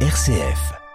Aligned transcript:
RCF. 0.00 0.85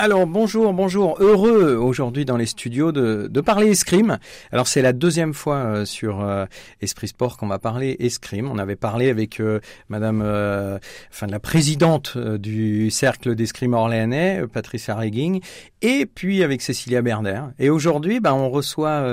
Alors 0.00 0.28
bonjour, 0.28 0.72
bonjour, 0.74 1.16
heureux 1.18 1.74
aujourd'hui 1.74 2.24
dans 2.24 2.36
les 2.36 2.46
studios 2.46 2.92
de, 2.92 3.26
de 3.28 3.40
parler 3.40 3.66
escrime. 3.66 4.18
Alors 4.52 4.68
c'est 4.68 4.80
la 4.80 4.92
deuxième 4.92 5.34
fois 5.34 5.56
euh, 5.56 5.84
sur 5.84 6.20
euh, 6.20 6.46
Esprit 6.80 7.08
Sport 7.08 7.36
qu'on 7.36 7.48
va 7.48 7.58
parler 7.58 7.96
escrime. 7.98 8.48
On 8.48 8.58
avait 8.58 8.76
parlé 8.76 9.10
avec 9.10 9.40
euh, 9.40 9.58
Madame, 9.88 10.22
euh, 10.24 10.78
enfin 11.10 11.26
la 11.26 11.40
présidente 11.40 12.12
euh, 12.14 12.38
du 12.38 12.92
cercle 12.92 13.34
d'escrime 13.34 13.74
orléanais, 13.74 14.44
Patricia 14.52 14.94
Regging, 14.94 15.40
et 15.82 16.06
puis 16.06 16.44
avec 16.44 16.62
Cécilia 16.62 17.02
Berder. 17.02 17.40
Et 17.58 17.68
aujourd'hui, 17.68 18.20
ben, 18.20 18.34
on 18.34 18.50
reçoit 18.50 19.04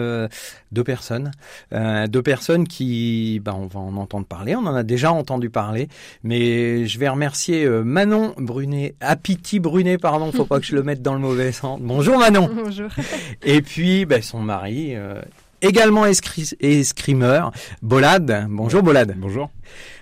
deux 0.71 0.83
personnes, 0.83 1.31
deux 1.71 2.21
personnes 2.21 2.67
qui, 2.67 3.39
ben, 3.43 3.54
on 3.54 3.67
va 3.67 3.79
en 3.79 3.95
entendre 3.97 4.25
parler. 4.25 4.55
On 4.55 4.65
en 4.65 4.73
a 4.75 4.83
déjà 4.83 5.11
entendu 5.11 5.52
parler, 5.52 5.89
mais 6.23 6.88
je 6.88 6.99
vais 6.99 7.07
remercier 7.07 7.67
Manon 7.67 8.33
Brunet, 8.38 8.95
Apiti 8.99 9.59
Brunet, 9.59 9.99
pardon, 9.99 10.31
faut 10.31 10.45
pas 10.45 10.59
que 10.59 10.66
je 10.66 10.74
le 10.75 10.84
mette 10.84 11.02
dans 11.02 11.13
le 11.13 11.20
mauvais 11.20 11.52
sens. 11.52 11.79
Bonjour 11.81 12.17
Manon. 12.20 12.49
Bonjour. 12.53 12.89
Et 13.43 13.61
puis 13.61 14.05
ben, 14.05 14.21
son 14.21 14.39
mari, 14.39 14.95
euh, 14.95 15.21
également 15.61 16.05
escri- 16.05 16.53
escrimeur, 16.59 17.52
Bolade. 17.81 18.45
Bonjour 18.49 18.83
Bolade. 18.83 19.16
Bonjour. 19.17 19.49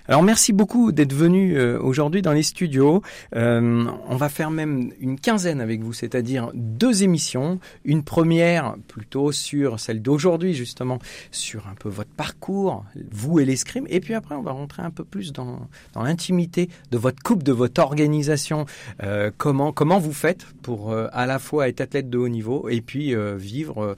Alors 0.06 0.22
merci 0.22 0.52
beaucoup 0.52 0.92
d'être 0.92 1.14
venu 1.14 1.56
euh, 1.56 1.80
aujourd'hui 1.80 2.20
dans 2.20 2.34
les 2.34 2.42
studios. 2.42 3.00
Euh, 3.34 3.86
on 4.06 4.16
va 4.16 4.28
faire 4.28 4.50
même 4.50 4.92
une 5.00 5.18
quinzaine 5.18 5.62
avec 5.62 5.80
vous, 5.80 5.94
c'est-à-dire 5.94 6.50
deux 6.52 7.04
émissions. 7.04 7.58
Une 7.86 8.02
première 8.02 8.76
plutôt 8.86 9.32
sur 9.32 9.80
celle 9.80 10.02
d'aujourd'hui 10.02 10.52
justement, 10.52 10.98
sur 11.30 11.68
un 11.68 11.74
peu 11.74 11.88
votre 11.88 12.10
parcours, 12.10 12.84
vous 13.12 13.40
et 13.40 13.46
l'escrime. 13.46 13.86
Et 13.88 14.00
puis 14.00 14.12
après 14.12 14.34
on 14.34 14.42
va 14.42 14.52
rentrer 14.52 14.82
un 14.82 14.90
peu 14.90 15.04
plus 15.04 15.32
dans, 15.32 15.68
l'intimité 15.96 16.68
de 16.90 16.98
votre 16.98 17.22
couple, 17.22 17.42
de 17.42 17.52
votre 17.52 17.80
organisation. 17.80 18.66
Euh, 19.02 19.30
comment 19.38 19.72
comment 19.72 19.98
vous 19.98 20.12
faites 20.12 20.44
pour 20.60 20.94
à 20.94 21.24
la 21.24 21.38
fois 21.38 21.68
être 21.68 21.80
athlète 21.80 22.10
de 22.10 22.18
haut 22.18 22.28
niveau 22.28 22.68
et 22.68 22.82
puis 22.82 23.14
vivre, 23.36 23.96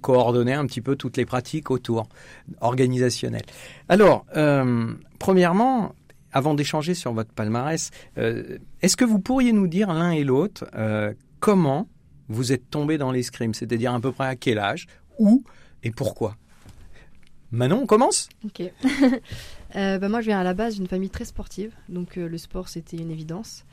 coordonner 0.00 0.54
un 0.54 0.66
petit 0.66 0.80
peu 0.80 0.96
toutes 0.96 1.16
les 1.16 1.24
pratiques 1.24 1.70
autour 1.70 2.08
organisationnelles. 2.60 3.46
Alors, 3.88 4.26
premièrement, 5.18 5.94
avant 6.36 6.52
d'échanger 6.52 6.94
sur 6.94 7.14
votre 7.14 7.32
palmarès, 7.32 7.90
euh, 8.18 8.58
est-ce 8.82 8.96
que 8.96 9.06
vous 9.06 9.18
pourriez 9.18 9.52
nous 9.52 9.68
dire 9.68 9.92
l'un 9.92 10.10
et 10.10 10.22
l'autre 10.22 10.66
euh, 10.74 11.14
comment 11.40 11.88
vous 12.28 12.52
êtes 12.52 12.68
tombé 12.68 12.98
dans 12.98 13.10
l'escrime? 13.10 13.54
C'est-à-dire 13.54 13.94
à 13.94 14.00
peu 14.00 14.12
près 14.12 14.26
à 14.26 14.36
quel 14.36 14.58
âge, 14.58 14.86
où? 15.18 15.44
Et 15.82 15.90
pourquoi? 15.90 16.36
Manon, 17.52 17.80
on 17.82 17.86
commence? 17.86 18.28
Ok. 18.44 18.62
Euh, 19.74 19.98
bah, 19.98 20.08
moi, 20.08 20.22
je 20.22 20.26
viens 20.28 20.40
à 20.40 20.44
la 20.44 20.54
base 20.54 20.76
d'une 20.76 20.86
famille 20.86 21.10
très 21.10 21.26
sportive, 21.26 21.74
donc 21.90 22.16
le 22.16 22.38
sport 22.38 22.68
c'était 22.68 22.96
une 22.96 23.10
évidence. 23.10 23.66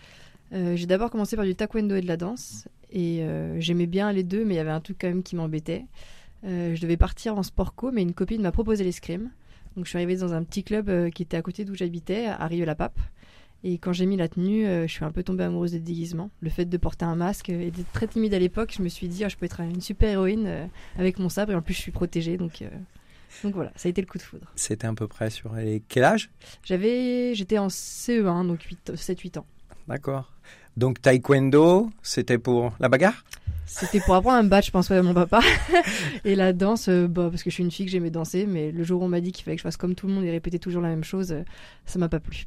J'ai 0.52 0.86
d'abord 0.86 1.10
commencé 1.10 1.38
par 1.38 1.46
du 1.46 1.56
taekwondo 1.56 1.96
et 1.96 2.02
de 2.02 2.08
la 2.08 2.18
danse, 2.18 2.68
et 2.92 3.26
j'aimais 3.60 3.86
bien 3.86 4.12
les 4.12 4.24
deux, 4.24 4.44
mais 4.44 4.56
il 4.56 4.58
y 4.58 4.60
avait 4.60 4.72
un 4.72 4.82
truc 4.82 4.98
quand 5.00 5.08
même 5.08 5.24
qui 5.24 5.38
m'embêtait. 5.38 5.86
Je 6.44 6.82
devais 6.82 6.98
partir 6.98 7.38
en 7.38 7.44
sport 7.44 7.74
co, 7.74 7.92
mais 7.92 8.02
une 8.02 8.14
copine 8.14 8.42
m'a 8.42 8.52
proposé 8.52 8.84
l'escrime. 8.84 9.30
Donc 9.76 9.86
je 9.86 9.90
suis 9.90 9.98
arrivée 9.98 10.16
dans 10.18 10.34
un 10.34 10.44
petit 10.44 10.64
club 10.64 10.90
euh, 10.90 11.10
qui 11.10 11.24
était 11.24 11.38
à 11.38 11.42
côté 11.42 11.66
d'où 11.66 11.76
j'habitais, 11.76 12.26
à 12.26 12.46
Rieux-la-Pape. 12.48 12.98
Et 13.66 13.78
quand 13.78 13.94
j'ai 13.94 14.06
mis 14.06 14.18
la 14.18 14.28
tenue, 14.28 14.66
euh, 14.68 14.88
je 14.88 14.92
suis 14.92 15.06
un 15.06 15.12
peu 15.12 15.24
tombée 15.24 15.46
amoureuse 15.46 15.72
des 15.72 15.80
déguisements. 15.80 16.30
Le 16.42 16.50
fait 16.50 16.66
de 16.66 16.78
porter 16.78 17.06
un 17.06 17.16
masque 17.16 17.50
euh, 17.50 17.62
et 17.62 17.72
d'être 17.72 17.92
très 17.94 18.08
timide 18.08 18.34
à 18.34 18.40
l'époque, 18.40 18.74
je 18.78 18.84
me 18.84 18.90
suis 18.90 19.08
dit, 19.08 19.24
ah, 19.24 19.30
je 19.30 19.38
peux 19.38 19.46
être 19.46 19.62
une 19.62 19.80
super 19.82 20.10
héroïne 20.10 20.46
euh, 20.48 20.66
avec 20.98 21.18
mon 21.18 21.30
sabre, 21.30 21.54
et 21.54 21.56
en 21.56 21.62
plus 21.62 21.74
je 21.74 21.80
suis 21.80 21.92
protégée, 21.92 22.36
donc, 22.36 22.62
euh, 22.62 22.68
donc 23.44 23.56
voilà, 23.56 23.72
ça 23.78 23.88
a 23.88 23.90
été 23.90 24.02
le 24.02 24.08
coup 24.08 24.18
de 24.18 24.24
foudre. 24.24 24.52
C'était 24.56 24.86
à 24.86 24.94
peu 24.94 25.08
près 25.08 25.30
sur 25.30 25.56
les- 25.56 25.82
quel 25.88 26.04
âge? 26.04 26.30
J'avais, 26.66 27.34
j'étais 27.36 27.58
en 27.58 27.70
CE1, 27.70 28.46
donc 28.46 28.68
7-8 28.96 29.38
ans. 29.40 29.46
D'accord. 29.88 30.34
Donc 30.76 31.02
taekwondo, 31.02 31.90
c'était 32.02 32.38
pour 32.38 32.74
la 32.82 32.90
bagarre? 32.90 33.24
C'était 33.66 34.00
pour 34.02 34.14
apprendre 34.16 34.38
un 34.38 34.44
badge, 34.44 34.67
je 34.67 34.72
pense, 34.72 34.89
ouais, 34.89 34.97
à 34.97 35.03
mon 35.03 35.14
papa. 35.14 35.39
et 36.25 36.35
la 36.35 36.53
danse, 36.53 36.90
euh, 36.90 37.07
bah, 37.07 37.29
parce 37.31 37.44
que 37.44 37.50
je 37.50 37.56
suis 37.56 37.63
une 37.63 37.72
fille 37.72 37.85
que 37.85 37.91
j'aimais 37.91 38.09
danser, 38.12 38.46
mais 38.46 38.72
le 38.72 38.84
jour 38.84 39.01
où 39.01 39.06
on 39.06 39.07
m'a 39.09 39.22
dit 39.22 39.31
qu'il 39.31 39.44
fallait 39.44 39.56
que 39.56 39.62
je 39.62 39.63
fasse 39.63 39.78
comme 39.78 39.96
tout 39.96 40.07
le 40.07 40.13
monde 40.13 40.25
et 40.25 40.31
répéter 40.31 40.59
toujours 40.59 40.81
la 40.81 40.90
même 40.90 41.03
chose, 41.03 41.31
euh, 41.31 41.41
ça 41.85 41.97
m'a 41.97 42.09
pas 42.09 42.19
plu. 42.19 42.46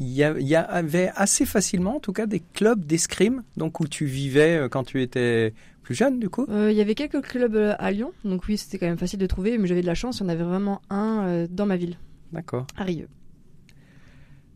il 0.00 0.06
y, 0.08 0.22
a- 0.22 0.38
il 0.38 0.46
y 0.46 0.54
avait 0.54 1.10
assez 1.16 1.44
facilement, 1.46 1.96
en 1.96 2.00
tout 2.00 2.12
cas, 2.12 2.26
des 2.26 2.40
clubs 2.54 2.84
d'escrime, 2.84 3.42
donc 3.56 3.80
où 3.80 3.88
tu 3.88 4.04
vivais 4.04 4.56
euh, 4.56 4.68
quand 4.68 4.84
tu 4.84 5.02
étais 5.02 5.52
plus 5.82 5.96
jeune, 5.96 6.20
du 6.20 6.28
coup? 6.28 6.46
Euh, 6.50 6.70
Il 6.70 6.76
y 6.76 6.80
avait 6.80 6.94
quelques 6.94 7.22
clubs 7.22 7.74
à 7.78 7.90
Lyon, 7.90 8.12
donc 8.24 8.46
oui, 8.46 8.56
c'était 8.56 8.78
quand 8.78 8.86
même 8.86 8.98
facile 8.98 9.18
de 9.18 9.26
trouver, 9.26 9.58
mais 9.58 9.66
j'avais 9.66 9.80
de 9.82 9.86
la 9.86 9.96
chance, 9.96 10.18
il 10.18 10.22
y 10.22 10.26
en 10.26 10.28
avait 10.28 10.44
vraiment 10.44 10.80
un 10.90 11.24
euh, 11.26 11.46
dans 11.50 11.66
ma 11.66 11.76
ville, 11.76 11.96
D'accord. 12.32 12.66
à 12.76 12.84
Rieux. 12.84 13.08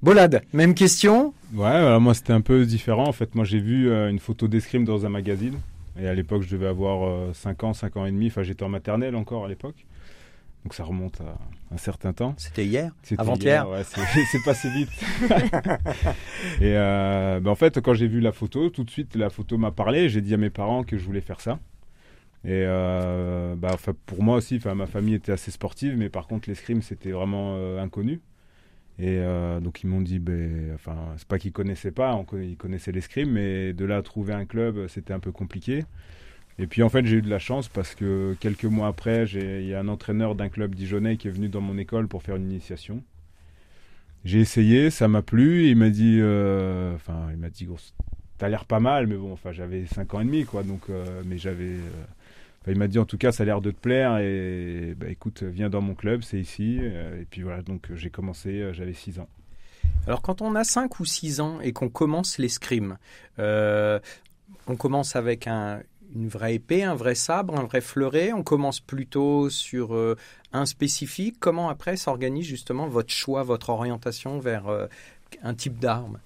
Bolade, 0.03 0.43
même 0.53 0.75
question? 0.75 1.33
Ouais, 1.55 1.67
alors 1.67 2.01
moi 2.01 2.13
c'était 2.15 2.33
un 2.33 2.41
peu 2.41 2.65
différent. 2.67 3.07
En 3.09 3.13
fait, 3.13 3.35
moi 3.35 3.45
j'ai 3.45 3.61
vu 3.61 3.89
euh, 3.89 4.11
une 4.11 4.19
photo 4.19 4.49
d'escrime 4.49 4.85
dans 4.85 5.07
un 5.07 5.09
magazine. 5.09 5.55
Et 5.99 6.07
à 6.07 6.15
l'époque, 6.15 6.43
je 6.43 6.51
devais 6.51 6.67
avoir 6.67 7.07
euh, 7.09 7.33
5 7.33 7.65
ans, 7.65 7.73
5 7.73 7.97
ans 7.97 8.07
et 8.07 8.13
demi. 8.13 8.29
Enfin, 8.29 8.43
j'étais 8.43 8.65
en 8.65 8.69
maternelle 8.69 9.15
encore 9.17 9.45
à 9.45 9.49
l'époque. 9.49 9.87
Donc 10.65 10.75
ça 10.75 10.85
remonte 10.85 11.21
à 11.21 11.39
un 11.75 11.77
certain 11.77 12.13
temps. 12.13 12.35
C'était 12.37 12.65
hier 12.65 12.93
C'était 13.03 13.21
Avant-hier 13.21 13.65
hier, 13.65 13.69
Ouais, 13.69 13.83
c'est 13.85 14.43
passé 14.45 14.71
vite. 14.71 14.91
et 16.61 16.77
euh, 16.77 17.41
bah, 17.41 17.51
en 17.51 17.55
fait, 17.57 17.81
quand 17.81 17.95
j'ai 17.95 18.07
vu 18.07 18.21
la 18.21 18.33
photo, 18.33 18.71
tout 18.71 18.85
de 18.85 18.91
suite, 18.91 19.17
la 19.17 19.29
photo 19.29 19.59
m'a 19.59 19.73
parlé. 19.73 20.09
J'ai 20.09 20.21
dit 20.21 20.35
à 20.35 20.37
mes 20.37 20.51
parents 20.51 20.85
que 20.85 20.97
je 20.97 21.05
voulais 21.05 21.21
faire 21.21 21.41
ça. 21.41 21.59
Et 22.45 22.65
euh, 22.67 23.55
bah, 23.57 23.77
pour 24.07 24.23
moi 24.23 24.37
aussi, 24.37 24.61
ma 24.75 24.87
famille 24.87 25.15
était 25.15 25.33
assez 25.33 25.51
sportive, 25.51 25.97
mais 25.97 26.09
par 26.09 26.27
contre, 26.27 26.49
l'escrime, 26.49 26.83
c'était 26.83 27.13
vraiment 27.13 27.55
euh, 27.57 27.81
inconnu. 27.81 28.21
Et 28.99 29.19
euh, 29.19 29.61
donc, 29.61 29.83
ils 29.83 29.87
m'ont 29.87 30.01
dit, 30.01 30.19
ben, 30.19 30.73
enfin, 30.75 30.97
c'est 31.17 31.27
pas 31.27 31.39
qu'ils 31.39 31.53
connaissaient 31.53 31.93
pas, 31.93 32.25
ils 32.35 32.57
connaissaient 32.57 32.93
l'escrime, 32.93 33.33
mais 33.33 33.73
de 33.73 33.85
là 33.85 33.99
à 33.99 34.03
trouver 34.03 34.35
un 34.35 34.45
club, 34.45 34.87
c'était 34.89 35.15
un 35.15 35.21
peu 35.21 35.33
compliqué. 35.33 35.85
Et 36.59 36.67
puis 36.67 36.83
en 36.83 36.89
fait, 36.89 37.07
j'ai 37.07 37.17
eu 37.17 37.23
de 37.23 37.31
la 37.31 37.39
chance 37.39 37.69
parce 37.69 37.95
que 37.95 38.37
quelques 38.41 38.65
mois 38.65 38.89
après, 38.89 39.25
il 39.25 39.67
y 39.67 39.75
a 39.75 39.81
un 39.81 39.89
entraîneur 39.89 40.35
d'un 40.35 40.49
club 40.49 40.75
dijonnais 40.75 41.17
qui 41.17 41.29
est 41.29 41.31
venu 41.31 41.49
dans 41.49 41.61
mon 41.63 41.79
école 41.79 42.09
pour 42.09 42.23
faire 42.23 42.37
une 42.37 42.51
initiation. 42.51 43.03
J'ai 44.25 44.41
essayé, 44.41 44.91
ça 44.91 45.09
m'a 45.09 45.23
plu. 45.23 45.69
Il 45.69 45.77
m'a 45.77 45.91
dit, 45.91 46.19
euh, 46.21 46.95
enfin, 46.95 47.29
il 47.33 47.39
m'a 47.39 47.51
dit, 47.51 47.69
t'as 48.39 48.49
l'air 48.49 48.65
pas 48.65 48.81
mal, 48.81 49.07
mais 49.07 49.17
bon, 49.17 49.33
enfin, 49.33 49.53
j'avais 49.53 49.87
5 49.87 50.15
ans 50.15 50.21
et 50.21 50.25
demi, 50.25 50.45
quoi. 50.45 50.63
Donc, 50.63 50.83
euh, 50.91 51.23
mais 51.27 51.39
j'avais, 51.39 51.77
il 52.69 52.79
m'a 52.79 52.87
dit, 52.87 52.99
en 52.99 53.05
tout 53.05 53.19
cas, 53.19 53.33
ça 53.33 53.43
a 53.43 53.47
l'air 53.47 53.61
de 53.61 53.71
te 53.71 53.79
plaire. 53.79 54.19
Et 54.19 54.95
bah, 54.97 55.09
écoute, 55.09 55.43
viens 55.43 55.69
dans 55.69 55.81
mon 55.81 55.95
club, 55.95 56.23
c'est 56.23 56.39
ici. 56.39 56.79
Euh, 56.81 57.21
et 57.21 57.25
puis 57.25 57.43
voilà, 57.43 57.63
donc 57.63 57.91
euh, 57.91 57.97
j'ai 57.97 58.11
commencé, 58.11 58.61
euh, 58.61 58.73
j'avais 58.73 58.93
6 58.93 59.19
ans. 59.19 59.29
Alors 60.07 60.23
quand 60.23 60.43
on 60.43 60.55
a 60.55 60.65
5 60.65 61.01
ou 61.01 61.05
6 61.05 61.41
ans 61.41 61.61
et 61.61 61.73
qu'on 61.73 61.89
commence 61.89 62.39
l'escrime, 62.39 62.99
on 63.39 64.77
commence 64.77 65.17
avec 65.17 65.49
un, 65.49 65.81
une 66.15 66.29
vraie 66.29 66.55
épée, 66.55 66.85
un 66.85 66.95
vrai 66.95 67.17
sabre, 67.17 67.59
un 67.59 67.65
vrai 67.65 67.81
fleuret, 67.81 68.33
on 68.33 68.43
commence 68.43 68.79
plutôt 68.79 69.51
sur 69.51 69.97
un 70.53 70.67
spécifique. 70.67 71.37
Comment 71.41 71.69
après 71.69 71.97
s'organise 71.97 72.47
justement 72.47 72.87
votre 72.87 73.13
choix, 73.13 73.43
votre 73.43 73.71
orientation 73.71 74.39
vers 74.39 74.65
un 75.43 75.55
type 75.55 75.79
d'arme? 75.79 76.19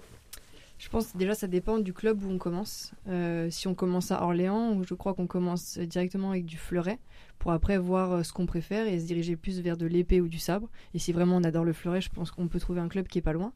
Je 0.77 0.89
pense 0.89 1.15
déjà 1.15 1.33
ça 1.33 1.47
dépend 1.47 1.79
du 1.79 1.91
club 1.91 2.23
où 2.23 2.29
on 2.29 2.37
commence. 2.37 2.93
Euh, 3.07 3.49
si 3.49 3.67
on 3.67 3.73
commence 3.73 4.11
à 4.11 4.21
Orléans, 4.21 4.83
je 4.83 4.93
crois 4.93 5.15
qu'on 5.15 5.25
commence 5.25 5.79
directement 5.79 6.31
avec 6.31 6.45
du 6.45 6.57
fleuret 6.57 6.99
pour 7.39 7.51
après 7.51 7.79
voir 7.79 8.11
euh, 8.11 8.23
ce 8.23 8.31
qu'on 8.31 8.45
préfère 8.45 8.87
et 8.87 8.99
se 8.99 9.05
diriger 9.05 9.35
plus 9.35 9.59
vers 9.61 9.75
de 9.75 9.87
l'épée 9.87 10.21
ou 10.21 10.27
du 10.27 10.37
sabre. 10.37 10.69
Et 10.93 10.99
si 10.99 11.13
vraiment 11.13 11.37
on 11.37 11.43
adore 11.43 11.63
le 11.63 11.73
fleuret, 11.73 11.99
je 11.99 12.09
pense 12.09 12.29
qu'on 12.29 12.47
peut 12.47 12.59
trouver 12.59 12.79
un 12.79 12.89
club 12.89 13.07
qui 13.07 13.17
est 13.17 13.23
pas 13.23 13.33
loin. 13.33 13.53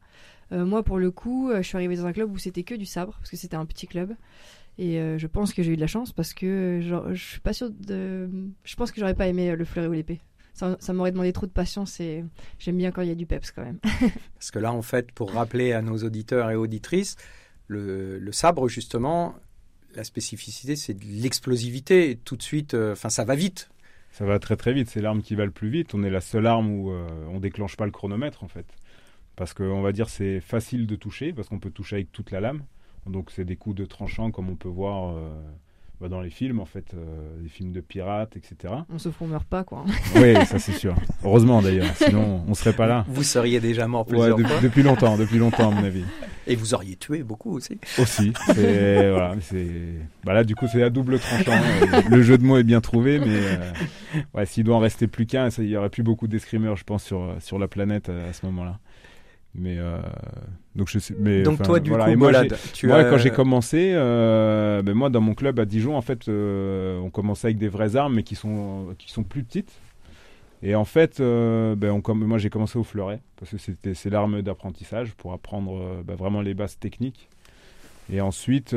Euh, 0.51 0.65
moi 0.65 0.81
pour 0.81 0.97
le 0.97 1.11
coup, 1.11 1.51
je 1.55 1.61
suis 1.61 1.75
arrivée 1.75 1.95
dans 1.95 2.07
un 2.07 2.13
club 2.13 2.31
où 2.31 2.39
c'était 2.39 2.63
que 2.63 2.73
du 2.73 2.85
sabre 2.85 3.13
parce 3.19 3.29
que 3.29 3.37
c'était 3.37 3.55
un 3.55 3.65
petit 3.65 3.85
club. 3.85 4.15
Et 4.77 4.95
je 4.95 5.27
pense 5.27 5.53
que 5.53 5.61
j'ai 5.61 5.73
eu 5.73 5.75
de 5.75 5.81
la 5.81 5.85
chance 5.85 6.11
parce 6.11 6.33
que 6.33 6.79
je 6.81 7.13
suis 7.13 7.41
pas 7.41 7.53
sûre 7.53 7.69
de. 7.69 8.29
Je 8.63 8.75
pense 8.75 8.91
que 8.91 8.99
j'aurais 8.99 9.13
pas 9.13 9.27
aimé 9.27 9.55
le 9.55 9.65
fleuret 9.65 9.87
ou 9.87 9.91
l'épée. 9.91 10.21
Ça, 10.53 10.77
ça 10.79 10.93
m'aurait 10.93 11.11
demandé 11.11 11.31
trop 11.33 11.45
de 11.45 11.51
patience 11.51 11.99
et 11.99 12.23
j'aime 12.59 12.77
bien 12.77 12.91
quand 12.91 13.01
il 13.01 13.07
y 13.07 13.11
a 13.11 13.15
du 13.15 13.25
peps 13.25 13.51
quand 13.51 13.63
même. 13.63 13.79
Parce 14.35 14.51
que 14.51 14.59
là, 14.59 14.73
en 14.73 14.81
fait, 14.81 15.11
pour 15.11 15.31
rappeler 15.31 15.73
à 15.73 15.81
nos 15.81 15.97
auditeurs 15.97 16.51
et 16.51 16.55
auditrices, 16.55 17.15
le, 17.67 18.19
le 18.19 18.31
sabre, 18.31 18.67
justement, 18.67 19.35
la 19.95 20.03
spécificité, 20.03 20.75
c'est 20.75 20.93
de 20.93 21.05
l'explosivité. 21.05 22.11
Et 22.11 22.15
Tout 22.17 22.35
de 22.35 22.43
suite, 22.43 22.73
euh, 22.73 22.93
enfin, 22.93 23.09
ça 23.09 23.23
va 23.23 23.35
vite. 23.35 23.69
Ça 24.11 24.25
va 24.25 24.39
très 24.39 24.57
très 24.57 24.73
vite, 24.73 24.89
c'est 24.89 25.01
l'arme 25.01 25.21
qui 25.21 25.35
va 25.35 25.45
le 25.45 25.51
plus 25.51 25.69
vite. 25.69 25.93
On 25.93 26.03
est 26.03 26.09
la 26.09 26.21
seule 26.21 26.45
arme 26.45 26.69
où 26.69 26.91
euh, 26.91 27.07
on 27.29 27.39
déclenche 27.39 27.77
pas 27.77 27.85
le 27.85 27.91
chronomètre 27.91 28.43
en 28.43 28.47
fait. 28.49 28.65
Parce 29.37 29.53
qu'on 29.53 29.81
va 29.81 29.93
dire 29.93 30.09
c'est 30.09 30.41
facile 30.41 30.85
de 30.85 30.95
toucher, 30.95 31.31
parce 31.31 31.47
qu'on 31.47 31.59
peut 31.59 31.71
toucher 31.71 31.95
avec 31.95 32.11
toute 32.11 32.31
la 32.31 32.41
lame. 32.41 32.63
Donc 33.05 33.31
c'est 33.31 33.45
des 33.45 33.55
coups 33.55 33.75
de 33.75 33.85
tranchant 33.85 34.29
comme 34.29 34.49
on 34.49 34.55
peut 34.55 34.69
voir 34.69 35.15
euh, 35.15 35.33
bah, 36.01 36.09
dans 36.09 36.19
les 36.21 36.31
films 36.31 36.59
en 36.59 36.65
fait, 36.65 36.93
euh, 36.95 37.05
les 37.43 37.49
films 37.49 37.71
de 37.71 37.79
pirates, 37.79 38.35
etc. 38.35 38.73
On 38.89 38.97
qu'on 39.11 39.27
meurt 39.27 39.45
pas 39.45 39.63
quoi. 39.63 39.85
oui, 40.15 40.33
ça 40.47 40.57
c'est 40.59 40.71
sûr. 40.73 40.95
Heureusement 41.23 41.61
d'ailleurs, 41.61 41.93
sinon 41.95 42.43
on 42.47 42.53
serait 42.55 42.73
pas 42.73 42.87
là. 42.87 43.05
Vous 43.07 43.23
seriez 43.23 43.59
déjà 43.59 43.87
mort 43.87 44.01
Ouais, 44.07 44.15
plusieurs 44.17 44.37
de- 44.37 44.43
fois. 44.43 44.59
depuis 44.61 44.81
longtemps, 44.83 45.17
depuis 45.17 45.37
longtemps 45.37 45.69
à 45.71 45.73
mon 45.75 45.83
avis. 45.83 46.03
Et 46.47 46.55
vous 46.55 46.73
auriez 46.73 46.95
tué 46.95 47.21
beaucoup 47.23 47.51
aussi. 47.55 47.77
Aussi. 47.99 48.33
Voilà, 48.47 49.35
c'est 49.41 49.67
bah 50.23 50.33
là 50.33 50.43
du 50.43 50.55
coup 50.55 50.65
c'est 50.71 50.81
à 50.83 50.89
double 50.89 51.19
tranchant. 51.19 51.51
Euh, 51.51 52.01
Le 52.09 52.21
jeu 52.23 52.37
de 52.37 52.43
mots 52.43 52.57
est 52.57 52.63
bien 52.63 52.81
trouvé, 52.81 53.19
mais 53.19 53.27
euh, 53.27 53.71
ouais, 54.33 54.45
s'il 54.45 54.63
doit 54.63 54.75
en 54.75 54.79
rester 54.79 55.07
plus 55.07 55.25
qu'un, 55.27 55.49
il 55.49 55.65
y 55.69 55.77
aurait 55.77 55.89
plus 55.89 56.03
beaucoup 56.03 56.27
d'escrimeurs, 56.27 56.75
je 56.77 56.83
pense, 56.83 57.03
sur 57.03 57.35
sur 57.39 57.59
la 57.59 57.67
planète 57.67 58.09
à, 58.09 58.29
à 58.29 58.33
ce 58.33 58.45
moment-là. 58.47 58.79
Mais 59.53 59.77
euh, 59.77 59.97
Donc, 60.75 60.87
je 60.89 60.99
sais, 60.99 61.13
mais, 61.19 61.43
Donc 61.43 61.61
toi, 61.61 61.79
du 61.79 61.89
voilà. 61.89 62.05
coup, 62.05 62.15
moi, 62.17 62.31
j'ai- 62.31 62.47
Bolade, 62.47 62.59
tu 62.73 62.87
moi, 62.87 62.97
as- 62.99 63.03
quand 63.09 63.17
j'ai 63.17 63.31
commencé, 63.31 63.91
euh, 63.93 64.81
ben 64.81 64.93
moi, 64.93 65.09
dans 65.09 65.19
mon 65.21 65.33
club 65.33 65.59
à 65.59 65.65
Dijon, 65.65 65.97
en 65.97 66.01
fait, 66.01 66.27
euh, 66.29 66.99
on 66.99 67.09
commençait 67.09 67.47
avec 67.47 67.57
des 67.57 67.67
vraies 67.67 67.95
armes, 67.97 68.15
mais 68.15 68.23
qui 68.23 68.35
sont, 68.35 68.95
qui 68.97 69.11
sont 69.11 69.23
plus 69.23 69.43
petites. 69.43 69.73
Et 70.63 70.75
en 70.75 70.85
fait, 70.85 71.17
ben, 71.19 72.01
on, 72.07 72.15
moi, 72.15 72.37
j'ai 72.37 72.49
commencé 72.49 72.77
au 72.79 72.83
fleuret, 72.83 73.19
parce 73.37 73.51
que 73.51 73.57
c'était, 73.57 73.93
c'est 73.93 74.09
l'arme 74.09 74.41
d'apprentissage 74.41 75.13
pour 75.15 75.33
apprendre 75.33 76.01
ben, 76.05 76.15
vraiment 76.15 76.41
les 76.41 76.53
bases 76.53 76.77
techniques. 76.79 77.27
Et 78.11 78.21
ensuite, 78.21 78.73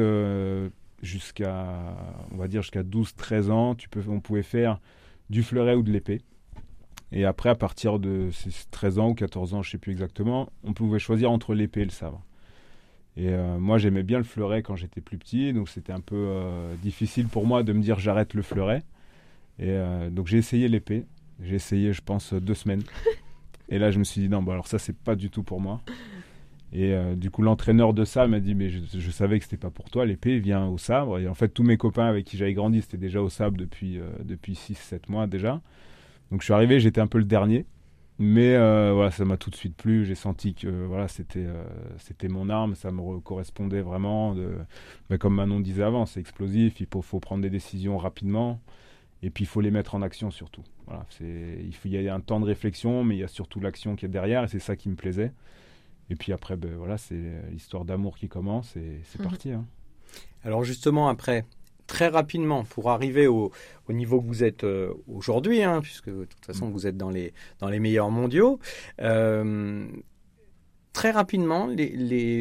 jusqu'à, 1.03 1.67
on 2.33 2.37
va 2.37 2.49
dire, 2.49 2.63
jusqu'à 2.63 2.83
12-13 2.83 3.51
ans, 3.51 3.75
tu 3.75 3.89
peux, 3.89 4.03
on 4.09 4.21
pouvait 4.21 4.43
faire 4.43 4.81
du 5.31 5.43
fleuret 5.43 5.75
ou 5.75 5.83
de 5.83 5.91
l'épée. 5.93 6.21
Et 7.17 7.25
après, 7.25 7.49
à 7.49 7.55
partir 7.55 8.01
de 8.01 8.29
ces 8.33 8.51
13 8.73 8.99
ans 8.99 9.11
ou 9.11 9.15
14 9.15 9.55
ans, 9.55 9.63
je 9.63 9.71
sais 9.71 9.79
plus 9.79 9.93
exactement, 9.93 10.51
on 10.65 10.73
pouvait 10.73 10.99
choisir 10.99 11.31
entre 11.31 11.55
l'épée 11.55 11.83
et 11.83 11.85
le 11.85 11.93
sabre. 11.93 12.21
Et 13.17 13.29
euh, 13.29 13.57
moi, 13.57 13.79
j'aimais 13.79 14.03
bien 14.03 14.19
le 14.19 14.25
fleuret 14.25 14.65
quand 14.65 14.75
j'étais 14.75 15.01
plus 15.01 15.17
petit, 15.17 15.53
donc 15.53 15.69
c'était 15.69 15.93
un 15.93 16.01
peu 16.01 16.17
euh, 16.17 16.75
difficile 16.83 17.29
pour 17.29 17.47
moi 17.47 17.63
de 17.63 17.73
me 17.73 17.81
dire 17.81 18.01
j'arrête 18.01 18.35
le 18.35 18.43
fleuret. 18.43 18.83
Et 19.61 19.71
euh, 19.71 20.11
donc 20.11 20.27
j'ai 20.27 20.39
essayé 20.39 20.67
l'épée. 20.67 21.07
J'ai 21.41 21.55
essayé, 21.55 21.93
je 21.93 22.03
pense, 22.03 22.35
deux 22.35 22.55
semaines. 22.55 22.83
Et 23.69 23.79
là, 23.79 23.93
je 23.93 24.01
me 24.01 24.05
suis 24.05 24.21
dit 24.21 24.29
non, 24.29 24.43
bon, 24.43 24.51
alors 24.51 24.67
ça, 24.67 24.81
c'est 24.81 24.97
pas 24.97 25.15
du 25.15 25.31
tout 25.31 25.45
pour 25.45 25.61
moi. 25.61 25.81
Et 26.73 26.93
du 27.15 27.31
coup, 27.31 27.43
l'entraîneur 27.43 27.95
de 27.95 28.05
ça 28.05 28.27
m'a 28.27 28.41
dit 28.41 28.57
mais 28.57 28.69
je, 28.69 28.81
je 28.99 29.11
savais 29.13 29.39
que 29.39 29.45
c'était 29.45 29.57
pas 29.57 29.71
pour 29.71 29.91
toi. 29.91 30.05
L'épée 30.05 30.41
vient 30.41 30.67
au 30.67 30.77
sabre. 30.77 31.21
Et 31.21 31.29
en 31.29 31.35
fait, 31.35 31.49
tous 31.49 31.63
mes 31.63 31.77
copains 31.77 32.07
avec 32.07 32.25
qui 32.25 32.37
j'avais 32.37 32.53
grandi, 32.53 32.83
c'était 32.83 32.97
déjà 32.97 33.23
au 33.23 33.29
sabre 33.29 33.57
depuis 33.57 34.01
depuis 34.25 34.55
6-7 34.55 35.03
mois 35.09 35.29
déjà. 35.29 35.61
Donc 36.35 36.41
je 36.41 36.47
suis 36.47 36.53
arrivé, 36.53 36.81
j'étais 36.81 37.01
un 37.01 37.07
peu 37.07 37.19
le 37.19 37.25
dernier. 37.25 37.65
Mais 38.19 38.57
euh, 38.57 38.91
voilà, 38.93 39.13
ça 39.13 39.25
m'a 39.25 39.37
tout 39.37 39.51
de 39.51 39.55
suite 39.55 39.77
plu. 39.77 40.05
J'ai 40.05 40.17
senti 40.17 40.53
que 40.53 40.67
voilà, 40.85 41.07
c'était 41.07 41.45
euh, 41.47 41.63
c'était 41.99 42.27
mon 42.27 42.49
arme, 42.51 42.75
ça 42.75 42.91
me 42.91 43.01
re- 43.01 43.23
correspondait 43.23 43.83
vraiment. 43.83 44.35
De... 44.35 44.57
Mais 45.11 45.17
comme 45.19 45.37
Manon 45.37 45.61
disait 45.61 45.85
avant, 45.85 46.07
c'est 46.07 46.19
explosif, 46.19 46.81
il 46.81 46.89
faut, 46.93 47.03
faut 47.03 47.21
prendre 47.21 47.41
des 47.43 47.51
décisions 47.51 47.99
rapidement 47.99 48.61
et 49.23 49.31
puis 49.31 49.45
il 49.45 49.47
faut 49.47 49.61
les 49.61 49.71
mettre 49.71 49.95
en 49.95 50.03
action 50.03 50.33
surtout. 50.33 50.65
Voilà, 50.89 51.07
c'est 51.09 51.59
il, 51.65 51.73
faut, 51.73 51.87
il 51.87 52.03
y 52.03 52.09
a 52.09 52.15
un 52.17 52.21
temps 52.21 52.41
de 52.41 52.47
réflexion, 52.47 53.05
mais 53.05 53.15
il 53.15 53.21
y 53.21 53.25
a 53.25 53.29
surtout 53.29 53.61
l'action 53.61 53.95
qui 53.95 54.05
est 54.05 54.09
derrière 54.09 54.43
et 54.43 54.49
c'est 54.49 54.59
ça 54.59 54.75
qui 54.75 54.89
me 54.89 54.97
plaisait. 54.97 55.33
Et 56.11 56.17
puis 56.17 56.33
après, 56.33 56.57
ben, 56.57 56.75
voilà, 56.77 56.99
c'est 56.99 57.23
l'histoire 57.53 57.85
d'amour 57.85 58.17
qui 58.19 58.29
commence 58.29 58.77
et 58.77 59.03
c'est 59.05 59.21
Mhm. 59.21 59.25
parti. 59.29 59.53
hein. 59.53 59.65
Alors 60.45 60.65
justement, 60.65 61.09
après, 61.09 61.45
très 61.87 62.09
rapidement, 62.09 62.65
pour 62.65 62.91
arriver 62.91 63.27
au, 63.27 63.53
au 63.89 63.93
niveau 63.93 64.21
que 64.21 64.27
vous 64.27 64.45
êtes 64.45 64.65
euh, 64.65 64.93
aujourd'hui, 65.07 65.63
hein, 65.63 65.81
puisque 65.83 66.09
de 66.09 66.25
toute 66.25 66.45
façon 66.45 66.69
vous 66.71 66.87
êtes 66.87 66.97
dans 66.97 67.11
les, 67.11 67.33
meilleurs 67.61 68.11
mondiaux, 68.11 68.59
euh, 69.01 69.87
très 70.93 71.11
rapidement, 71.11 71.69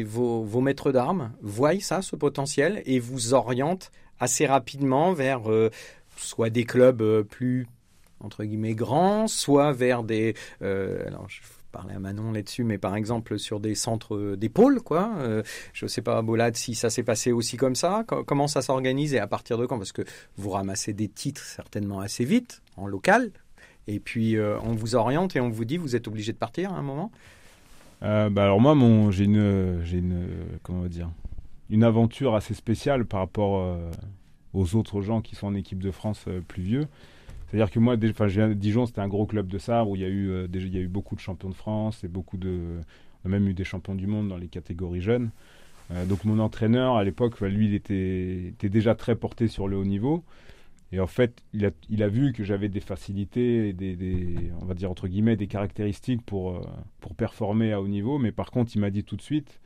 vos, 0.06 0.60
maîtres 0.60 0.92
d'armes 0.92 1.32
voient 1.42 1.78
ça, 1.80 2.02
ce 2.02 2.16
potentiel, 2.16 2.82
et 2.86 2.98
vous 2.98 3.34
orientent 3.34 3.90
assez 4.18 4.46
rapidement 4.46 5.12
vers 5.12 5.50
euh, 5.50 5.70
soit 6.16 6.50
des 6.50 6.64
clubs 6.64 7.22
plus 7.22 7.66
entre 8.20 8.44
guillemets 8.44 8.74
grands, 8.74 9.26
soit 9.26 9.72
vers 9.72 10.02
des... 10.02 10.34
parlais 11.74 11.94
à 11.94 11.98
Manon 11.98 12.30
là-dessus, 12.32 12.62
mais 12.62 12.78
par 12.78 12.94
exemple 12.94 13.38
sur 13.38 13.58
des 13.58 13.74
centres 13.74 14.36
d'épaule, 14.36 14.80
quoi. 14.80 15.12
Euh, 15.18 15.42
je 15.72 15.86
ne 15.86 15.88
sais 15.88 16.02
pas, 16.02 16.22
Bolade, 16.22 16.56
si 16.56 16.74
ça 16.74 16.88
s'est 16.88 17.02
passé 17.02 17.32
aussi 17.32 17.56
comme 17.56 17.74
ça. 17.74 18.04
Co- 18.06 18.22
comment 18.22 18.46
ça 18.46 18.62
s'organise 18.62 19.12
et 19.12 19.18
à 19.18 19.26
partir 19.26 19.58
de 19.58 19.66
quand? 19.66 19.76
Parce 19.78 19.92
que 19.92 20.02
vous 20.36 20.50
ramassez 20.50 20.92
des 20.92 21.08
titres 21.08 21.42
certainement 21.42 21.98
assez 22.00 22.24
vite, 22.24 22.62
en 22.76 22.86
local. 22.86 23.32
Et 23.88 23.98
puis 23.98 24.36
euh, 24.36 24.56
on 24.62 24.74
vous 24.74 24.94
oriente 24.94 25.36
et 25.36 25.40
on 25.40 25.50
vous 25.50 25.64
dit 25.64 25.76
vous 25.76 25.96
êtes 25.96 26.06
obligé 26.08 26.32
de 26.32 26.38
partir 26.38 26.72
à 26.72 26.76
un 26.76 26.82
moment? 26.82 27.10
Euh, 28.02 28.30
bah 28.30 28.44
alors 28.44 28.60
moi, 28.60 28.74
mon, 28.74 29.10
j'ai 29.10 29.24
une, 29.24 29.82
une, 29.92 30.12
euh, 30.12 30.26
comment 30.62 30.86
dire, 30.86 31.10
une 31.70 31.82
aventure 31.82 32.34
assez 32.34 32.54
spéciale 32.54 33.04
par 33.04 33.20
rapport 33.20 33.58
euh, 33.58 33.90
aux 34.52 34.76
autres 34.76 35.02
gens 35.02 35.20
qui 35.20 35.34
sont 35.34 35.48
en 35.48 35.54
équipe 35.54 35.82
de 35.82 35.90
France 35.90 36.24
euh, 36.28 36.40
plus 36.40 36.62
vieux. 36.62 36.86
C'est-à-dire 37.46 37.70
que 37.70 37.78
moi, 37.78 37.96
Dijon, 37.96 38.86
c'était 38.86 39.00
un 39.00 39.08
gros 39.08 39.26
club 39.26 39.48
de 39.48 39.58
sabre 39.58 39.90
où 39.90 39.96
il 39.96 40.02
y 40.02 40.04
a 40.04 40.08
eu 40.08 40.30
euh, 40.30 40.48
il 40.52 40.74
y 40.74 40.78
a 40.78 40.80
eu 40.80 40.88
beaucoup 40.88 41.14
de 41.14 41.20
champions 41.20 41.50
de 41.50 41.54
France 41.54 42.02
et 42.04 42.08
beaucoup 42.08 42.36
de, 42.36 42.80
on 43.24 43.28
a 43.28 43.30
même 43.30 43.48
eu 43.48 43.54
des 43.54 43.64
champions 43.64 43.94
du 43.94 44.06
monde 44.06 44.28
dans 44.28 44.36
les 44.36 44.48
catégories 44.48 45.00
jeunes. 45.00 45.30
Euh, 45.90 46.06
donc 46.06 46.24
mon 46.24 46.38
entraîneur 46.38 46.96
à 46.96 47.04
l'époque, 47.04 47.36
bah, 47.40 47.48
lui, 47.48 47.66
il 47.66 47.74
était, 47.74 48.54
déjà 48.68 48.94
très 48.94 49.16
porté 49.16 49.48
sur 49.48 49.68
le 49.68 49.76
haut 49.76 49.84
niveau. 49.84 50.24
Et 50.92 51.00
en 51.00 51.06
fait, 51.06 51.42
il 51.52 51.64
a, 52.02 52.08
vu 52.08 52.32
que 52.32 52.44
j'avais 52.44 52.68
des 52.68 52.80
facilités, 52.80 53.72
des, 53.72 54.52
on 54.60 54.64
va 54.64 54.74
dire 54.74 54.90
entre 54.90 55.08
guillemets, 55.08 55.36
des 55.36 55.48
caractéristiques 55.48 56.22
pour, 56.22 56.56
euh, 56.56 56.60
pour 57.00 57.14
performer 57.14 57.72
à 57.72 57.80
haut 57.80 57.88
niveau. 57.88 58.18
Mais 58.18 58.32
par 58.32 58.50
contre, 58.50 58.72
il 58.76 58.80
m'a 58.80 58.90
dit 58.90 59.02
tout 59.02 59.16
de 59.16 59.22
suite, 59.22 59.60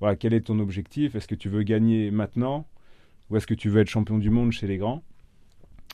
voilà, 0.00 0.16
quel 0.16 0.34
est 0.34 0.42
ton 0.42 0.58
objectif? 0.58 1.14
Est-ce 1.14 1.28
que 1.28 1.34
tu 1.34 1.48
veux 1.48 1.62
gagner 1.62 2.10
maintenant 2.10 2.66
ou 3.30 3.36
est-ce 3.36 3.46
que 3.46 3.54
tu 3.54 3.68
veux 3.68 3.80
être 3.80 3.88
champion 3.88 4.18
du 4.18 4.30
monde 4.30 4.52
chez 4.52 4.66
les 4.66 4.76
grands? 4.76 5.02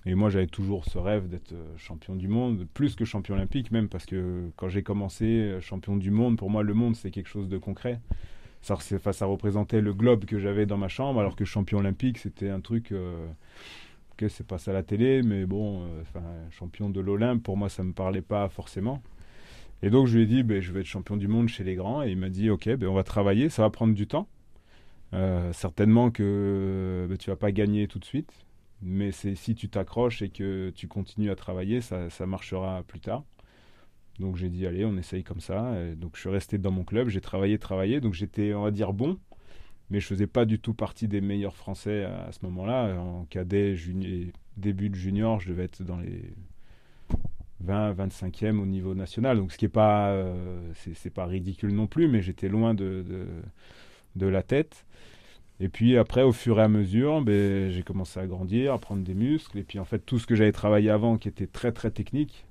Et 0.04 0.14
moi, 0.14 0.30
j'avais 0.30 0.48
toujours 0.48 0.84
ce 0.84 0.98
rêve 0.98 1.28
d'être 1.28 1.52
euh, 1.52 1.76
champion 1.76 2.16
du 2.16 2.26
monde, 2.26 2.66
plus 2.74 2.96
que 2.96 3.04
champion 3.04 3.34
olympique 3.34 3.70
même, 3.70 3.88
parce 3.88 4.04
que 4.04 4.50
quand 4.56 4.68
j'ai 4.68 4.82
commencé, 4.82 5.24
euh, 5.24 5.60
champion 5.60 5.96
du 5.96 6.10
monde, 6.10 6.36
pour 6.36 6.50
moi, 6.50 6.62
le 6.64 6.74
monde, 6.74 6.96
c'est 6.96 7.10
quelque 7.10 7.28
chose 7.28 7.48
de 7.48 7.56
concret. 7.58 8.00
Ça, 8.62 8.76
ça 8.78 9.26
représentait 9.26 9.80
le 9.80 9.94
globe 9.94 10.24
que 10.24 10.38
j'avais 10.38 10.66
dans 10.66 10.76
ma 10.76 10.88
chambre, 10.88 11.20
alors 11.20 11.36
que 11.36 11.44
champion 11.44 11.78
olympique, 11.78 12.18
c'était 12.18 12.48
un 12.48 12.60
truc... 12.60 12.92
euh, 12.92 13.26
ok, 14.12 14.28
c'est 14.28 14.46
passé 14.46 14.70
à 14.70 14.74
la 14.74 14.82
télé, 14.82 15.22
mais 15.22 15.46
bon, 15.46 15.84
euh, 15.84 16.50
champion 16.50 16.90
de 16.90 17.00
l'Olympe, 17.00 17.42
pour 17.42 17.56
moi, 17.56 17.68
ça 17.68 17.84
me 17.84 17.92
parlait 17.92 18.22
pas 18.22 18.48
forcément. 18.48 19.02
Et 19.82 19.90
donc, 19.90 20.06
je 20.06 20.16
lui 20.16 20.24
ai 20.24 20.26
dit, 20.26 20.42
ben, 20.42 20.60
je 20.60 20.72
vais 20.72 20.80
être 20.80 20.86
champion 20.86 21.16
du 21.16 21.28
monde 21.28 21.48
chez 21.48 21.64
les 21.64 21.74
grands. 21.74 22.02
Et 22.02 22.10
il 22.10 22.16
m'a 22.16 22.28
dit, 22.28 22.50
ok, 22.50 22.68
ben, 22.76 22.88
on 22.88 22.94
va 22.94 23.02
travailler, 23.02 23.48
ça 23.48 23.62
va 23.62 23.70
prendre 23.70 23.94
du 23.94 24.06
temps. 24.06 24.28
Certainement 25.52 26.10
que 26.10 27.06
ben, 27.08 27.18
tu 27.18 27.30
vas 27.30 27.36
pas 27.36 27.52
gagner 27.52 27.86
tout 27.86 27.98
de 27.98 28.04
suite, 28.04 28.32
mais 28.82 29.12
si 29.12 29.54
tu 29.54 29.68
t'accroches 29.68 30.22
et 30.22 30.28
que 30.30 30.70
tu 30.74 30.88
continues 30.88 31.30
à 31.30 31.36
travailler, 31.36 31.80
ça, 31.80 32.08
marchera 32.26 32.82
plus 32.86 33.00
tard. 33.00 33.24
Donc 34.18 34.36
j'ai 34.36 34.50
dit, 34.50 34.66
allez, 34.66 34.84
on 34.84 34.96
essaye 34.96 35.24
comme 35.24 35.40
ça. 35.40 35.74
Donc 35.96 36.12
je 36.16 36.20
suis 36.20 36.30
resté 36.30 36.58
dans 36.58 36.70
mon 36.70 36.84
club, 36.84 37.08
j'ai 37.08 37.20
travaillé, 37.20 37.58
travaillé. 37.58 38.00
Donc 38.00 38.14
j'étais, 38.14 38.54
on 38.54 38.62
va 38.62 38.70
dire, 38.70 38.92
bon, 38.92 39.18
mais 39.90 40.00
je 40.00 40.06
faisais 40.06 40.26
pas 40.26 40.44
du 40.44 40.58
tout 40.58 40.74
partie 40.74 41.08
des 41.08 41.20
meilleurs 41.20 41.56
Français 41.56 42.04
à, 42.04 42.30
ce 42.32 42.40
moment-là. 42.46 42.94
En 43.00 43.24
cadet, 43.26 43.76
juni- 43.76 44.32
début 44.56 44.90
de 44.90 44.96
junior, 44.96 45.40
je 45.40 45.50
devais 45.50 45.64
être 45.64 45.82
dans 45.82 45.98
les 45.98 46.34
20, 47.60 47.94
25e 47.94 48.58
au 48.58 48.66
niveau 48.66 48.94
national. 48.94 49.38
Donc 49.38 49.52
ce 49.52 49.58
qui 49.58 49.66
est 49.66 49.68
pas, 49.68 50.10
euh, 50.10 50.72
c'est 50.74 51.10
pas 51.10 51.26
ridicule 51.26 51.74
non 51.74 51.86
plus, 51.86 52.08
mais 52.08 52.22
j'étais 52.22 52.48
loin 52.48 52.74
de, 52.74 53.04
de 54.16 54.26
la 54.26 54.42
tête. 54.42 54.84
Et 55.62 55.68
puis 55.68 55.96
après, 55.96 56.22
au 56.24 56.32
fur 56.32 56.58
et 56.58 56.62
à 56.62 56.66
mesure, 56.68 57.22
ben, 57.22 57.70
j'ai 57.70 57.84
commencé 57.84 58.18
à 58.18 58.26
grandir, 58.26 58.72
à 58.72 58.78
prendre 58.78 59.04
des 59.04 59.14
muscles. 59.14 59.58
Et 59.58 59.62
puis 59.62 59.78
en 59.78 59.84
fait, 59.84 60.00
tout 60.00 60.18
ce 60.18 60.26
que 60.26 60.34
j'avais 60.34 60.50
travaillé 60.50 60.90
avant, 60.90 61.18
qui 61.18 61.28
était 61.28 61.46
très 61.46 61.70
très 61.70 61.92
technique, 61.92 62.44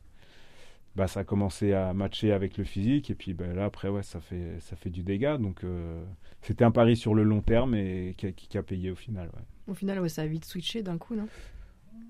bah, 0.95 1.07
ça 1.07 1.19
a 1.19 1.23
commencé 1.25 1.73
à 1.73 1.93
matcher 1.93 2.31
avec 2.31 2.57
le 2.57 2.63
physique. 2.63 3.09
Et 3.09 3.15
puis 3.15 3.33
ben, 3.33 3.53
là, 3.53 3.65
après, 3.65 3.89
ouais, 3.89 4.01
ça 4.01 4.21
fait, 4.21 4.61
ça 4.61 4.77
fait 4.77 4.89
du 4.89 5.03
dégât. 5.03 5.37
Donc 5.37 5.65
euh, 5.65 6.01
c'était 6.41 6.63
un 6.63 6.71
pari 6.71 6.95
sur 6.95 7.13
le 7.13 7.23
long 7.23 7.41
terme 7.41 7.75
et 7.75 8.15
qui 8.15 8.27
a, 8.27 8.31
qui 8.31 8.57
a 8.57 8.63
payé 8.63 8.91
au 8.91 8.95
final. 8.95 9.27
ouais. 9.27 9.43
Au 9.67 9.73
final, 9.73 9.99
ouais, 9.99 10.07
ça 10.07 10.21
a 10.21 10.27
vite 10.27 10.45
switché 10.45 10.81
d'un 10.81 10.97
coup, 10.97 11.15
non? 11.15 11.27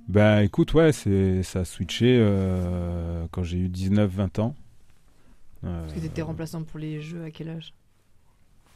Ben 0.08 0.41
écoute, 0.41 0.72
ouais, 0.75 0.91
ça 0.91 1.62
a 1.62 1.65
switché 1.65 2.15
euh, 2.20 3.25
quand 3.31 3.41
j'ai 3.41 3.58
eu 3.58 3.70
19-20 3.70 4.39
ans. 4.39 4.55
Euh, 5.63 5.81
Parce 5.81 5.93
que 5.93 6.00
t'étais 6.00 6.22
remplaçant 6.22 6.63
pour 6.63 6.77
les 6.77 7.01
jeux 7.01 7.24
à 7.24 7.31
quel 7.31 7.50
âge? 7.50 7.74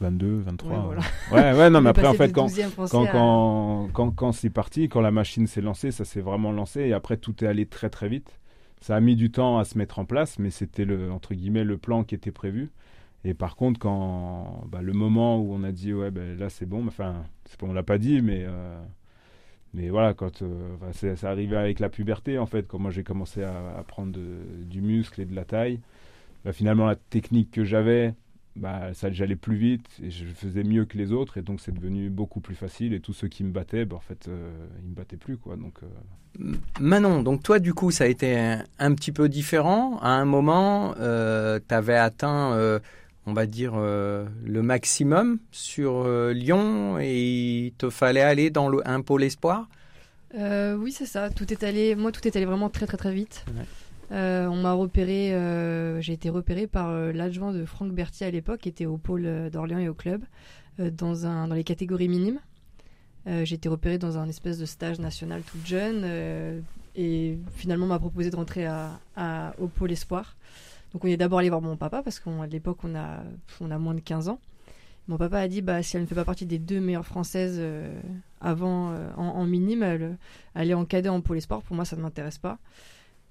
22, 0.00 0.40
23. 0.40 0.70
Ouais, 0.72 0.78
voilà. 0.84 1.00
ouais, 1.32 1.58
ouais, 1.58 1.70
non, 1.70 1.80
mais 1.80 1.90
après, 1.90 2.06
en 2.06 2.12
fait, 2.14 2.32
quand, 2.32 2.46
12e 2.46 2.68
français 2.70 2.92
quand, 2.92 3.04
à- 3.06 3.10
quand, 4.14 4.32
c'est 4.32 4.50
parti, 4.50 4.88
quand 4.88 5.00
la 5.00 5.10
machine 5.10 5.46
s'est 5.46 5.62
lancée, 5.62 5.90
ça 5.90 6.04
s'est 6.04 6.20
vraiment 6.20 6.52
lancé. 6.52 6.82
Et 6.82 6.92
après, 6.92 7.16
tout 7.16 7.42
est 7.42 7.46
allé 7.46 7.66
très, 7.66 7.88
très 7.88 8.08
vite. 8.08 8.38
Ça 8.82 8.94
a 8.96 9.00
mis 9.00 9.16
du 9.16 9.30
temps 9.30 9.58
à 9.58 9.64
se 9.64 9.78
mettre 9.78 9.98
en 9.98 10.04
place, 10.04 10.38
mais 10.38 10.50
c'était, 10.50 10.84
le, 10.84 11.10
entre 11.10 11.34
guillemets, 11.34 11.64
le 11.64 11.78
plan 11.78 12.04
qui 12.04 12.14
était 12.14 12.30
prévu. 12.30 12.70
Et 13.24 13.32
par 13.34 13.56
contre, 13.56 13.80
quand 13.80 14.64
bah, 14.70 14.82
le 14.82 14.92
moment 14.92 15.38
où 15.40 15.52
on 15.54 15.62
a 15.64 15.72
dit, 15.72 15.92
ouais, 15.94 16.10
ben 16.10 16.38
là, 16.38 16.50
c'est 16.50 16.66
bon, 16.66 16.86
enfin, 16.86 17.24
on 17.62 17.72
l'a 17.72 17.82
pas 17.82 17.96
dit, 17.98 18.20
mais, 18.20 18.44
euh, 18.46 18.78
mais 19.74 19.88
voilà, 19.88 20.14
quand 20.14 20.42
euh, 20.42 20.76
c'est, 20.92 21.16
c'est 21.16 21.26
arrivé 21.26 21.56
avec 21.56 21.80
la 21.80 21.88
puberté, 21.88 22.38
en 22.38 22.46
fait, 22.46 22.68
quand 22.68 22.78
moi 22.78 22.90
j'ai 22.90 23.02
commencé 23.02 23.42
à, 23.42 23.52
à 23.78 23.82
prendre 23.82 24.12
de- 24.12 24.42
du 24.64 24.80
muscle 24.80 25.20
et 25.20 25.24
de 25.24 25.34
la 25.34 25.44
taille, 25.44 25.80
bah, 26.44 26.52
finalement, 26.52 26.86
la 26.86 26.96
technique 26.96 27.50
que 27.50 27.64
j'avais, 27.64 28.14
bah, 28.56 28.94
ça, 28.94 29.12
j'allais 29.12 29.36
plus 29.36 29.56
vite 29.56 29.86
et 30.02 30.10
je 30.10 30.24
faisais 30.24 30.64
mieux 30.64 30.84
que 30.84 30.98
les 30.98 31.12
autres, 31.12 31.38
et 31.38 31.42
donc 31.42 31.60
c'est 31.60 31.72
devenu 31.72 32.10
beaucoup 32.10 32.40
plus 32.40 32.54
facile. 32.54 32.94
Et 32.94 33.00
tous 33.00 33.12
ceux 33.12 33.28
qui 33.28 33.44
me 33.44 33.52
battaient, 33.52 33.84
bah, 33.84 33.96
en 33.96 34.00
fait, 34.00 34.26
euh, 34.28 34.50
ils 34.82 34.90
me 34.90 34.94
battaient 34.94 35.16
plus, 35.16 35.36
quoi. 35.36 35.56
Donc, 35.56 35.74
euh, 35.82 35.86
Manon, 36.80 37.22
donc 37.22 37.42
toi 37.42 37.58
du 37.58 37.72
coup 37.72 37.90
ça 37.90 38.04
a 38.04 38.06
été 38.08 38.38
un, 38.38 38.62
un 38.78 38.94
petit 38.94 39.10
peu 39.10 39.28
différent. 39.28 39.98
À 40.00 40.10
un 40.10 40.26
moment, 40.26 40.92
tu 40.94 41.74
avais 41.74 41.96
atteint, 41.96 42.52
euh, 42.52 42.78
on 43.24 43.32
va 43.32 43.46
dire, 43.46 43.72
euh, 43.76 44.26
le 44.44 44.62
maximum 44.62 45.38
sur 45.50 46.04
euh, 46.04 46.32
Lyon 46.32 46.98
et 46.98 47.66
il 47.66 47.72
te 47.72 47.88
fallait 47.88 48.20
aller 48.20 48.50
dans 48.50 48.68
le, 48.68 48.86
un 48.86 49.00
pôle 49.00 49.24
espoir? 49.24 49.68
Euh, 50.34 50.76
oui, 50.76 50.92
c'est 50.92 51.06
ça. 51.06 51.30
Tout 51.30 51.50
est 51.52 51.64
allé. 51.64 51.94
Moi, 51.94 52.12
tout 52.12 52.26
est 52.28 52.36
allé 52.36 52.44
vraiment 52.44 52.68
très 52.68 52.86
très 52.86 52.98
très 52.98 53.14
vite. 53.14 53.44
Ouais. 53.56 53.64
Euh, 54.12 54.46
on 54.46 54.56
m'a 54.56 54.72
repéré, 54.72 55.34
euh, 55.34 56.00
j'ai 56.00 56.12
été 56.12 56.30
repéré 56.30 56.66
par 56.66 56.90
euh, 56.90 57.12
l'adjoint 57.12 57.52
de 57.52 57.64
Franck 57.64 57.92
Berthier 57.92 58.26
à 58.26 58.30
l'époque, 58.30 58.60
qui 58.60 58.68
était 58.68 58.86
au 58.86 58.98
pôle 58.98 59.50
d'Orléans 59.50 59.78
et 59.78 59.88
au 59.88 59.94
club, 59.94 60.22
dans, 60.78 61.26
un, 61.26 61.48
dans 61.48 61.54
les 61.54 61.64
catégories 61.64 62.08
minimes. 62.08 62.40
J'ai 63.26 63.56
été 63.56 63.68
repéré 63.68 63.98
dans 63.98 64.18
un 64.18 64.28
espèce 64.28 64.56
de 64.56 64.66
stage 64.66 65.00
national 65.00 65.42
toute 65.42 65.66
jeune, 65.66 66.62
et 66.94 67.36
finalement 67.56 67.86
m'a 67.86 67.98
proposé 67.98 68.30
de 68.30 68.36
rentrer 68.36 68.66
à, 68.66 69.54
au 69.58 69.66
pôle 69.66 69.90
espoir. 69.90 70.36
Donc 70.92 71.04
on 71.04 71.08
est 71.08 71.16
d'abord 71.16 71.40
allé 71.40 71.48
voir 71.48 71.60
mon 71.60 71.76
papa, 71.76 72.04
parce 72.04 72.20
qu'à 72.20 72.30
l'époque 72.48 72.78
on 72.84 72.94
a, 72.94 73.24
on 73.60 73.72
a 73.72 73.78
moins 73.78 73.94
de 73.94 74.00
15 74.00 74.28
ans. 74.28 74.38
Mon 75.08 75.16
papa 75.16 75.38
a 75.38 75.48
dit, 75.48 75.60
bah, 75.60 75.82
si 75.82 75.96
elle 75.96 76.02
ne 76.02 76.06
fait 76.06 76.14
pas 76.14 76.24
partie 76.24 76.46
des 76.46 76.58
deux 76.60 76.78
meilleures 76.78 77.06
françaises 77.06 77.60
avant 78.40 78.94
en, 79.16 79.24
en 79.24 79.44
minime, 79.44 79.82
elle, 79.82 80.18
elle 80.54 80.70
est 80.70 80.74
en 80.74 80.84
cadet 80.84 81.08
en 81.08 81.20
pôle 81.20 81.38
espoir, 81.38 81.62
pour 81.62 81.74
moi 81.74 81.84
ça 81.84 81.96
ne 81.96 82.02
m'intéresse 82.02 82.38
pas. 82.38 82.58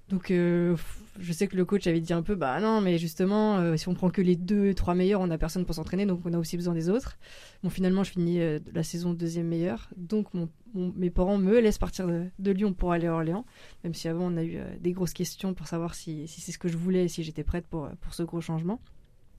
Donc, 0.08 0.30
euh, 0.30 0.76
je 1.18 1.32
sais 1.32 1.48
que 1.48 1.56
le 1.56 1.64
coach 1.64 1.86
avait 1.88 2.00
dit 2.00 2.12
un 2.12 2.22
peu, 2.22 2.36
bah 2.36 2.60
non, 2.60 2.80
mais 2.80 2.96
justement, 2.96 3.58
euh, 3.58 3.76
si 3.76 3.88
on 3.88 3.94
prend 3.94 4.08
que 4.08 4.22
les 4.22 4.36
deux, 4.36 4.72
trois 4.72 4.94
meilleurs, 4.94 5.20
on 5.20 5.26
n'a 5.26 5.38
personne 5.38 5.64
pour 5.64 5.74
s'entraîner, 5.74 6.06
donc 6.06 6.20
on 6.24 6.32
a 6.32 6.38
aussi 6.38 6.56
besoin 6.56 6.74
des 6.74 6.88
autres. 6.88 7.18
Bon, 7.64 7.70
finalement, 7.70 8.04
je 8.04 8.12
finis 8.12 8.40
euh, 8.40 8.60
la 8.72 8.84
saison 8.84 9.14
deuxième 9.14 9.48
meilleure, 9.48 9.88
donc 9.96 10.28
mes 10.74 11.10
parents 11.10 11.38
me 11.38 11.58
laissent 11.58 11.78
partir 11.78 12.06
de, 12.06 12.50
Lyon 12.52 12.72
pour 12.72 12.92
aller 12.92 13.08
à 13.08 13.14
Orléans, 13.14 13.44
même 13.82 13.94
si 13.94 14.06
avant 14.06 14.32
on 14.32 14.36
a 14.36 14.44
eu 14.44 14.58
des 14.80 14.92
grosses 14.92 15.12
questions 15.14 15.54
pour 15.54 15.66
savoir 15.66 15.96
si, 15.96 16.28
c'est 16.28 16.52
ce 16.52 16.58
que 16.58 16.68
je 16.68 16.76
voulais 16.76 17.06
et 17.06 17.08
si 17.08 17.24
j'étais 17.24 17.44
prête 17.44 17.66
pour, 17.66 17.88
pour 18.00 18.14
ce 18.14 18.22
gros 18.22 18.40
changement. 18.40 18.80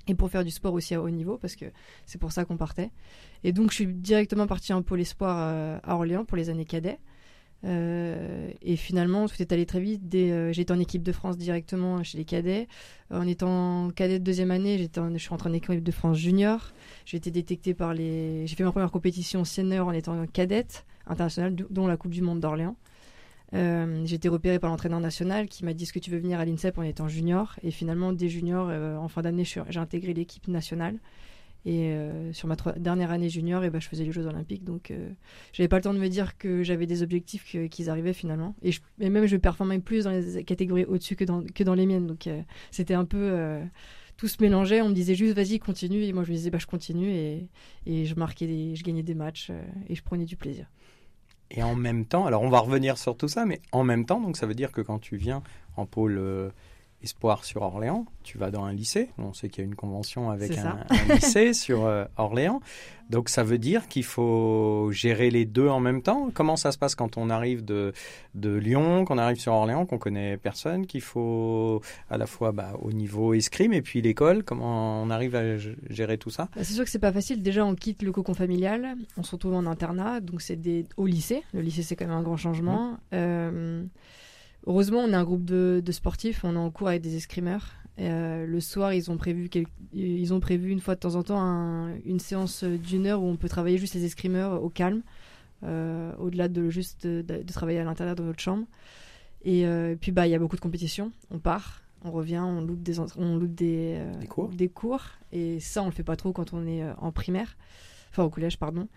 Et 0.10 0.16
pour 0.16 0.30
faire 0.30 0.46
du 0.46 0.52
sport 0.52 0.74
aussi 0.74 0.96
à 0.96 1.02
haut 1.02 1.10
niveau, 1.10 1.38
parce 1.38 1.58
que 1.58 1.66
c'est 2.06 2.18
pour 2.18 2.32
ça 2.32 2.46
qu'on 2.46 2.56
partait. 2.56 2.92
Et 3.44 3.52
donc, 3.52 3.72
je 3.72 3.76
suis 3.76 3.88
directement 3.88 4.48
partie 4.48 4.72
en 4.72 4.82
pôle 4.82 5.02
espoir 5.02 5.80
à 5.84 5.96
Orléans 5.96 6.24
pour 6.24 6.38
les 6.38 6.50
années 6.50 6.64
cadets. 6.64 6.98
Euh, 7.66 8.52
et 8.62 8.76
finalement, 8.76 9.28
tout 9.28 9.36
est 9.40 9.52
allé 9.52 9.66
très 9.66 9.80
vite. 9.80 10.04
Euh, 10.14 10.54
j'étais 10.54 10.72
en 10.72 10.80
équipe 10.80 11.04
de 11.04 11.12
France 11.12 11.38
directement 11.38 12.04
chez 12.04 12.18
les 12.18 12.26
cadets. 12.26 12.68
En 13.12 13.26
étant 13.28 13.90
cadet 13.92 14.20
de 14.20 14.24
deuxième 14.24 14.52
année, 14.52 14.78
je 14.78 15.18
suis 15.18 15.30
rentrée 15.30 15.50
en 15.50 15.54
équipe 15.54 15.84
de 15.84 15.92
France 15.92 16.18
junior. 16.18 16.72
J'ai 17.06 17.18
été 17.18 17.32
détectée 17.32 17.74
par 17.74 17.94
les. 17.94 18.46
J'ai 18.48 18.56
fait 18.56 18.64
ma 18.64 18.72
première 18.72 18.92
compétition 18.92 19.44
senior 19.44 19.88
en 19.88 19.92
étant 19.92 20.26
cadette 20.28 20.86
internationale, 21.08 21.56
dont 21.56 21.88
la 21.88 21.98
Coupe 21.98 22.12
du 22.12 22.22
Monde 22.22 22.40
d'Orléans. 22.40 22.76
Euh, 23.54 24.02
j'ai 24.06 24.16
été 24.16 24.28
repérée 24.28 24.60
par 24.60 24.70
l'entraîneur 24.70 25.00
national 25.00 25.48
qui 25.48 25.64
m'a 25.64 25.74
dit 25.74 25.84
est-ce 25.84 25.94
que 25.94 26.00
tu 26.00 26.12
veux 26.12 26.18
venir 26.18 26.40
à 26.40 26.46
l'INSEP 26.46 26.78
en 26.78 26.82
étant 26.82 27.08
junior? 27.08 27.56
Et 27.64 27.72
finalement 27.72 28.12
dès 28.12 28.28
junior 28.28 28.68
euh, 28.70 28.98
en 28.98 29.08
fin 29.08 29.22
d'année 29.22 29.46
j'ai 29.46 29.80
intégré 29.80 30.14
l'équipe 30.14 30.50
nationale 30.50 31.00
et 31.68 31.92
euh, 31.92 32.32
sur 32.32 32.48
ma 32.48 32.56
troi- 32.56 32.80
dernière 32.80 33.12
année 33.12 33.30
junior 33.30 33.66
et 33.66 33.70
ben, 33.70 33.82
je 33.82 33.90
faisais 33.90 34.06
les 34.06 34.14
Jeux 34.14 34.26
Olympiques 34.26 34.64
donc 34.64 34.90
euh, 34.90 35.10
j'avais 35.52 35.68
pas 35.68 35.76
le 35.76 35.82
temps 35.82 35.94
de 35.94 36.00
me 36.00 36.08
dire 36.08 36.38
que 36.38 36.64
j'avais 36.64 36.86
des 36.88 37.04
objectifs 37.04 37.58
qu'ils 37.70 37.90
arrivaient 37.90 38.14
finalement. 38.14 38.56
Et, 38.64 38.72
même 39.00 39.26
je 39.26 39.36
performais 39.36 39.80
plus 39.80 40.06
dans 40.06 40.12
les 40.12 40.46
catégories 40.46 40.86
au-dessus 40.86 41.18
que 41.18 41.26
dans, 41.26 41.44
que 41.44 41.64
dans 41.66 41.74
les 41.74 41.86
miennes 41.86 42.08
donc 42.08 42.28
euh, 42.28 42.42
c'était 42.72 42.94
un 42.94 43.04
peu 43.04 43.18
euh, 43.20 43.62
tout 44.16 44.30
se 44.30 44.42
mélangeait. 44.42 44.82
On 44.82 44.88
me 44.88 44.94
disait 44.94 45.14
juste 45.14 45.36
vas-y 45.36 45.60
continue. 45.60 46.04
Et 46.04 46.14
moi 46.14 46.24
je 46.24 46.32
me 46.32 46.36
disais 46.38 46.50
bah 46.50 46.58
je 46.58 46.68
continue 46.68 47.10
et, 47.10 47.50
et 47.86 48.06
je 48.06 48.16
marquais 48.16 48.74
je 48.74 48.84
gagnais 48.84 49.04
des 49.04 49.16
matchs 49.16 49.52
et 49.90 49.96
je 49.96 50.04
prenais 50.04 50.26
du 50.26 50.38
plaisir. 50.38 50.72
Et 51.52 51.64
en 51.64 51.76
même 51.76 52.06
temps, 52.06 52.26
alors 52.26 52.44
on 52.44 52.50
va 52.50 52.60
revenir 52.60 52.98
sur 52.98 53.18
tout 53.18 53.28
ça, 53.28 53.46
mais 53.46 53.62
en 53.74 53.84
même 53.84 54.06
temps, 54.06 54.22
donc 54.22 54.38
ça 54.38 54.46
veut 54.46 54.56
dire 54.56 54.72
que 54.72 54.82
quand 54.82 55.00
tu 55.00 55.18
viens 55.18 55.44
en 55.76 55.86
pôle 55.86 56.18
espoir 57.04 57.46
sur 57.46 57.62
Orléans, 57.62 58.06
tu 58.24 58.38
vas 58.38 58.50
dans 58.50 58.64
un 58.64 58.74
lycée. 58.74 59.10
On 59.18 59.34
sait 59.34 59.50
qu'il 59.50 59.64
y 59.64 59.68
a 59.68 59.70
une 59.70 59.76
convention 59.76 60.32
avec 60.32 60.58
un, 60.58 60.80
lycée 61.14 61.54
sur 61.54 61.86
euh, 61.86 62.06
Orléans. 62.18 62.60
Donc 63.10 63.30
ça 63.30 63.44
veut 63.44 63.60
dire 63.60 63.88
qu'il 63.88 64.04
faut 64.04 64.90
gérer 64.92 65.30
les 65.30 65.46
deux 65.46 65.68
en 65.68 65.80
même 65.80 66.02
temps. 66.02 66.30
Comment 66.34 66.56
ça 66.56 66.72
se 66.72 66.78
passe 66.78 66.96
quand 66.96 67.16
on 67.16 67.30
arrive 67.30 67.64
de, 67.64 67.94
de 68.36 68.54
Lyon, 68.54 69.06
qu'on 69.06 69.18
arrive 69.18 69.40
sur 69.40 69.54
Orléans, 69.54 69.86
qu'on 69.86 70.00
connaît 70.00 70.38
personne, 70.38 70.88
qu'il 70.88 71.02
faut 71.02 71.82
à 72.10 72.18
la 72.18 72.26
fois 72.26 72.52
bah, 72.52 72.74
au 72.82 72.92
niveau 72.92 73.34
escrime 73.34 73.74
et 73.74 73.82
puis 73.82 74.02
l'école? 74.02 74.44
Comment 74.44 75.02
on 75.04 75.10
arrive 75.10 75.36
à 75.36 75.58
gérer 75.58 76.18
tout 76.18 76.32
ça? 76.32 76.50
Bah, 76.56 76.64
C'est 76.64 76.74
sûr 76.74 76.84
que 76.84 76.90
c'est 76.90 77.00
pas 77.00 77.14
facile. 77.14 77.42
Déjà, 77.44 77.64
on 77.64 77.76
quitte 77.76 78.02
le 78.02 78.12
cocon 78.12 78.34
familial, 78.34 78.98
on 79.18 79.24
se 79.24 79.32
retrouve 79.32 79.54
en 79.54 79.68
internat, 79.68 80.20
donc 80.20 80.42
c'est 80.42 80.56
des... 80.56 80.86
au 80.98 81.06
lycée. 81.06 81.44
Le 81.54 81.62
lycée, 81.62 81.84
c'est 81.84 81.96
quand 81.96 82.08
même 82.08 82.18
un 82.18 82.24
grand 82.24 82.38
changement. 82.38 82.98
Euh, 83.14 83.84
Heureusement, 84.68 85.00
on 85.00 85.08
est 85.10 85.16
un 85.16 85.24
groupe 85.24 85.46
de, 85.46 85.82
de 85.84 85.92
sportifs, 85.92 86.44
on 86.44 86.54
est 86.56 86.60
en 86.60 86.70
cours 86.72 86.90
avec 86.90 87.02
des 87.02 87.16
escrimeurs. 87.16 87.72
Euh, 88.00 88.46
le 88.46 88.60
soir, 88.60 88.94
ils 88.94 89.10
ont 89.10 89.18
prévu 89.18 89.50
quel- 89.50 89.66
ils 89.94 90.34
ont 90.34 90.40
prévu 90.40 90.70
une 90.70 90.82
fois 90.82 90.94
de 90.96 91.00
temps 91.00 91.16
en 91.16 91.24
temps 91.24 91.40
un- 91.40 91.96
une 92.06 92.20
séance 92.20 92.64
d'une 92.64 93.08
heure 93.08 93.24
où 93.24 93.26
on 93.28 93.38
peut 93.38 93.48
travailler 93.50 93.78
juste 93.78 93.96
les 93.96 94.04
escrimeurs 94.06 94.62
au 94.62 94.70
calme, 94.70 95.02
euh, 95.64 96.12
au-delà 96.20 96.48
de 96.48 96.70
juste 96.70 97.08
de, 97.08 97.22
de 97.24 97.54
travailler 97.54 97.80
à 97.80 97.84
l'intérieur 97.86 98.16
de 98.16 98.24
notre 98.24 98.40
chambre. 98.42 98.66
Et 99.46 99.66
euh, 99.66 99.96
puis 100.00 100.12
bah 100.12 100.28
il 100.28 100.32
y 100.32 100.36
a 100.36 100.40
beaucoup 100.40 100.58
de 100.58 100.62
compétitions. 100.62 101.12
On 101.32 101.40
part, 101.40 101.82
on 102.04 102.12
revient, 102.12 102.40
on 102.40 102.62
loupe 102.62 102.84
des 102.84 103.00
on 103.00 103.38
loupe 103.38 103.56
des, 103.56 104.00
Des 104.20 104.28
cours. 104.28 104.50
des 104.50 104.68
cours. 104.70 105.02
Et 105.32 105.60
ça, 105.60 105.82
on 105.82 105.86
le 105.86 105.92
fait 105.92 106.04
pas 106.04 106.18
trop 106.18 106.34
quand 106.34 106.54
on 106.54 106.68
est 106.68 106.84
en 107.00 107.12
primaire, 107.12 107.56
enfin 108.12 108.24
au 108.24 108.30
collège, 108.30 108.58
pardon. 108.60 108.88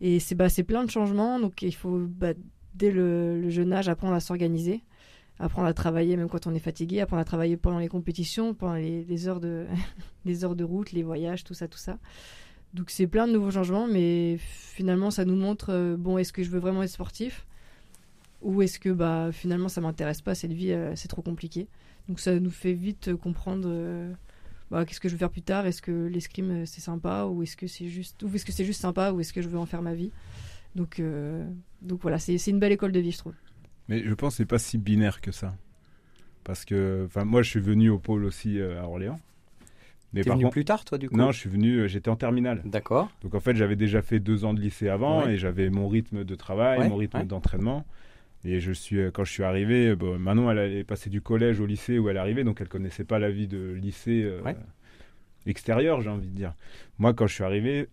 Et 0.00 0.18
c'est 0.18 0.34
bah, 0.34 0.48
plein 0.66 0.84
de 0.84 0.90
changements, 0.90 1.38
donc 1.38 1.62
il 1.62 1.74
faut 1.74 1.98
bah, 2.08 2.32
dès 2.74 2.90
le, 2.90 3.40
le 3.40 3.50
jeune 3.50 3.72
âge 3.72 3.88
apprendre 3.88 4.14
à 4.14 4.20
s'organiser, 4.20 4.82
apprendre 5.38 5.66
à 5.66 5.74
travailler 5.74 6.16
même 6.16 6.28
quand 6.28 6.46
on 6.46 6.54
est 6.54 6.60
fatigué, 6.60 7.00
apprendre 7.00 7.20
à 7.20 7.24
travailler 7.24 7.56
pendant 7.56 7.78
les 7.78 7.88
compétitions, 7.88 8.54
pendant 8.54 8.74
les, 8.74 9.28
heures 9.28 9.40
de 9.40 9.66
les 10.24 10.44
heures 10.44 10.56
de 10.56 10.64
route, 10.64 10.92
les 10.92 11.02
voyages, 11.02 11.44
tout 11.44 11.54
ça, 11.54 11.68
tout 11.68 11.78
ça. 11.78 11.98
Donc 12.74 12.90
c'est 12.90 13.06
plein 13.06 13.26
de 13.26 13.32
nouveaux 13.32 13.50
changements, 13.50 13.86
mais 13.86 14.38
finalement 14.38 15.10
ça 15.10 15.24
nous 15.24 15.36
montre 15.36 15.70
euh, 15.70 15.96
bon 15.96 16.16
est-ce 16.18 16.32
que 16.32 16.42
je 16.42 16.50
veux 16.50 16.60
vraiment 16.60 16.82
être 16.82 16.90
sportif? 16.90 17.46
Ou 18.40 18.62
est-ce 18.62 18.78
que 18.78 18.88
bah 18.88 19.30
finalement 19.32 19.68
ça 19.68 19.80
m'intéresse 19.80 20.20
pas 20.20 20.34
cette 20.34 20.52
vie 20.52 20.72
euh, 20.72 20.94
c'est 20.96 21.08
trop 21.08 21.22
compliqué? 21.22 21.68
Donc 22.08 22.18
ça 22.18 22.38
nous 22.38 22.50
fait 22.50 22.72
vite 22.72 23.08
euh, 23.08 23.16
comprendre 23.16 23.68
bah, 24.70 24.86
qu'est-ce 24.86 25.00
que 25.00 25.08
je 25.08 25.14
veux 25.14 25.18
faire 25.18 25.30
plus 25.30 25.42
tard? 25.42 25.66
Est-ce 25.66 25.82
que 25.82 26.06
l'escrime 26.06 26.64
c'est 26.66 26.80
sympa? 26.80 27.26
Ou 27.26 27.42
est-ce 27.42 27.56
que 27.56 27.66
c'est 27.66 27.88
juste 27.88 28.22
ou 28.22 28.34
est-ce 28.34 28.44
que 28.44 28.52
c'est 28.52 28.64
juste 28.64 28.80
sympa? 28.80 29.12
Ou 29.12 29.20
est-ce 29.20 29.32
que 29.32 29.42
je 29.42 29.48
veux 29.48 29.58
en 29.58 29.66
faire 29.66 29.82
ma 29.82 29.94
vie? 29.94 30.12
Donc 30.74 31.02
donc 31.82 32.00
voilà, 32.00 32.18
c'est 32.18 32.46
une 32.46 32.58
belle 32.58 32.72
école 32.72 32.92
de 32.92 33.00
vie 33.00 33.12
je 33.12 33.18
trouve. 33.18 33.34
Mais 33.88 34.02
je 34.04 34.14
pense 34.14 34.34
que 34.34 34.36
c'est 34.38 34.46
pas 34.46 34.58
si 34.58 34.78
binaire 34.78 35.20
que 35.20 35.32
ça. 35.32 35.54
Parce 36.44 36.64
que, 36.64 37.04
enfin, 37.06 37.24
moi, 37.24 37.42
je 37.42 37.50
suis 37.50 37.60
venu 37.60 37.88
au 37.90 37.98
pôle 37.98 38.24
aussi 38.24 38.58
euh, 38.58 38.80
à 38.80 38.84
Orléans. 38.86 39.20
Mais 40.12 40.22
T'es 40.22 40.30
venu 40.30 40.42
contre, 40.42 40.52
plus 40.52 40.64
tard, 40.66 40.84
toi, 40.84 40.98
du 40.98 41.08
coup 41.08 41.16
non, 41.16 41.32
je 41.32 41.38
suis 41.38 41.48
venu, 41.48 41.78
euh, 41.78 41.88
j'étais 41.88 42.10
en 42.10 42.16
terminale. 42.16 42.60
D'accord. 42.66 43.10
Donc 43.22 43.34
en 43.34 43.40
fait, 43.40 43.56
j'avais 43.56 43.76
déjà 43.76 44.02
fait 44.02 44.20
deux 44.20 44.44
ans 44.44 44.52
de 44.52 44.60
lycée 44.60 44.88
avant 44.90 45.24
Ouais. 45.24 45.34
et 45.34 45.36
j'avais 45.38 45.70
mon 45.70 45.88
rythme 45.88 46.24
de 46.24 46.34
travail, 46.34 46.80
Ouais, 46.80 46.88
mon 46.88 46.96
rythme 46.96 47.18
ouais. 47.18 47.24
d'entraînement. 47.24 47.86
Et 48.44 48.60
je 48.60 48.72
suis, 48.72 48.98
euh, 48.98 49.10
quand 49.10 49.24
je 49.24 49.32
suis 49.32 49.42
arrivé, 49.44 49.94
bon, 49.96 50.18
Manon, 50.18 50.50
elle 50.50 50.58
est 50.76 50.84
passée 50.84 51.08
du 51.08 51.22
collège 51.22 51.60
au 51.60 51.66
lycée 51.66 51.98
où 51.98 52.08
elle 52.10 52.18
arrivait, 52.18 52.44
donc 52.44 52.60
elle 52.60 52.68
connaissait 52.68 53.04
pas 53.04 53.18
la 53.18 53.30
vie 53.30 53.46
de 53.48 53.72
lycée 53.72 54.22
euh, 54.24 54.42
extérieur, 55.46 56.00
j'ai 56.02 56.10
envie 56.10 56.28
de 56.28 56.34
dire. 56.34 56.54
Moi, 56.98 57.14
quand 57.14 57.26
je 57.26 57.34
suis 57.34 57.44
arrivé, 57.44 57.88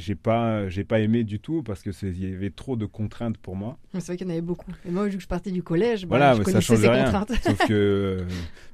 j'ai 0.00 0.14
pas, 0.16 0.68
j'ai 0.68 0.82
pas 0.84 0.98
aimé 1.00 1.22
du 1.24 1.38
tout 1.38 1.62
parce 1.62 1.82
que 1.82 1.90
il 2.04 2.28
y 2.30 2.34
avait 2.34 2.50
trop 2.50 2.76
de 2.76 2.86
contraintes 2.86 3.38
pour 3.38 3.54
moi. 3.54 3.78
C'est 3.94 4.06
vrai 4.06 4.16
qu'il 4.16 4.26
y 4.26 4.30
en 4.30 4.32
avait 4.32 4.40
beaucoup. 4.42 4.72
Et 4.86 4.90
moi 4.90 5.06
vu 5.06 5.16
que 5.16 5.22
je 5.22 5.28
partais 5.28 5.50
du 5.52 5.62
collège, 5.62 6.02
bah, 6.02 6.16
Voilà, 6.16 6.34
je 6.34 6.42
ça 6.42 6.60
change 6.60 6.78
ces 6.80 6.88
rien. 6.88 7.04
contraintes. 7.04 7.32
Sauf 7.42 7.58
que 7.68 7.72
euh, 7.72 8.24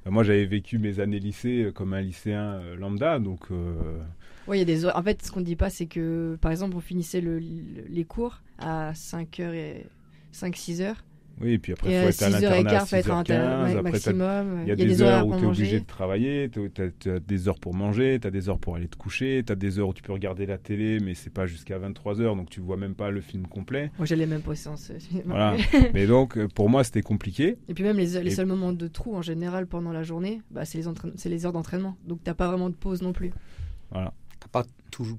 bah, 0.04 0.10
moi, 0.10 0.22
j'avais 0.24 0.46
vécu 0.46 0.78
mes 0.78 1.00
années 1.00 1.18
lycée 1.20 1.64
euh, 1.64 1.72
comme 1.72 1.92
un 1.92 2.00
lycéen 2.00 2.54
euh, 2.54 2.76
lambda, 2.76 3.18
donc. 3.18 3.40
euh, 3.50 3.98
Ouais, 4.46 4.56
il 4.56 4.60
y 4.60 4.62
a 4.62 4.64
des 4.64 4.86
En 4.86 5.02
fait, 5.02 5.22
ce 5.22 5.32
qu'on 5.32 5.40
ne 5.40 5.44
dit 5.44 5.56
pas, 5.56 5.70
c'est 5.70 5.86
que, 5.86 6.38
par 6.40 6.52
exemple, 6.52 6.76
on 6.76 6.80
finissait 6.80 7.20
le- 7.20 7.40
le- 7.40 7.84
les 7.88 8.04
cours 8.04 8.42
à 8.58 8.92
5h 8.94 9.52
et 9.54 9.86
5-6 10.32 10.80
heures. 10.82 11.04
Oui, 11.40 11.52
et 11.52 11.58
puis 11.58 11.72
après, 11.72 11.90
et 11.90 11.96
il 11.96 12.02
faut 12.02 12.08
être 12.08 12.22
à 12.22 12.28
6h15, 12.30 12.32
l'internat 12.32 12.80
à 12.82 12.86
faut 12.86 12.96
être 12.96 13.10
à 13.10 13.14
6h15. 13.14 13.16
l'internat 13.18 13.62
Après, 13.64 13.74
t'as- 13.74 13.82
maximum. 13.82 14.58
Il 14.62 14.68
y 14.68 14.70
a, 14.72 14.76
des, 14.76 15.02
heures 15.02 15.26
où 15.26 15.36
tu 15.36 15.42
es 15.44 15.46
obligé 15.46 15.80
de 15.80 15.84
travailler, 15.84 16.50
tu 16.50 16.70
as, 17.10 17.18
des 17.20 17.48
heures 17.48 17.58
pour 17.58 17.74
manger, 17.74 18.18
tu 18.20 18.26
as 18.26 18.30
des 18.30 18.48
heures 18.48 18.58
pour 18.58 18.76
aller 18.76 18.88
te 18.88 18.96
coucher, 18.96 19.42
tu 19.46 19.52
as 19.52 19.56
des 19.56 19.78
heures 19.78 19.88
où 19.88 19.94
tu 19.94 20.02
peux 20.02 20.12
regarder 20.12 20.46
la 20.46 20.58
télé, 20.58 20.98
mais 21.00 21.14
c'est 21.14 21.30
pas 21.30 21.46
jusqu'à 21.46 21.78
23 21.78 22.20
heures, 22.20 22.36
donc 22.36 22.48
tu 22.48 22.60
vois 22.60 22.76
même 22.76 22.94
pas 22.94 23.10
le 23.10 23.20
film 23.20 23.46
complet. 23.46 23.90
Moi, 23.98 24.06
j'allais 24.06 24.26
même 24.26 24.40
pas 24.42 24.54
séances. 24.54 24.90
euh. 24.90 25.18
Voilà. 25.26 25.56
mais 25.94 26.06
donc, 26.06 26.38
euh, 26.38 26.48
pour 26.48 26.70
moi, 26.70 26.84
c'était 26.84 27.02
compliqué. 27.02 27.58
Et 27.68 27.74
puis 27.74 27.84
même 27.84 27.98
les, 27.98 28.06
les 28.22 28.32
Et- 28.32 28.34
seuls 28.34 28.46
moments 28.46 28.72
de 28.72 28.86
trou 28.88 29.14
en 29.16 29.22
général 29.22 29.66
pendant 29.66 29.92
la 29.92 30.02
journée, 30.02 30.40
bah, 30.50 30.64
c'est 30.64 30.78
les, 30.78 31.30
les 31.30 31.46
heures 31.46 31.52
d'entraînement. 31.52 31.96
Donc 32.06 32.20
t'as 32.24 32.34
pas 32.34 32.48
vraiment 32.48 32.70
de 32.70 32.74
pause 32.74 33.02
non 33.02 33.12
plus. 33.12 33.30
Voilà. 33.90 34.12
T'as 34.52 34.62
pas, 34.62 34.68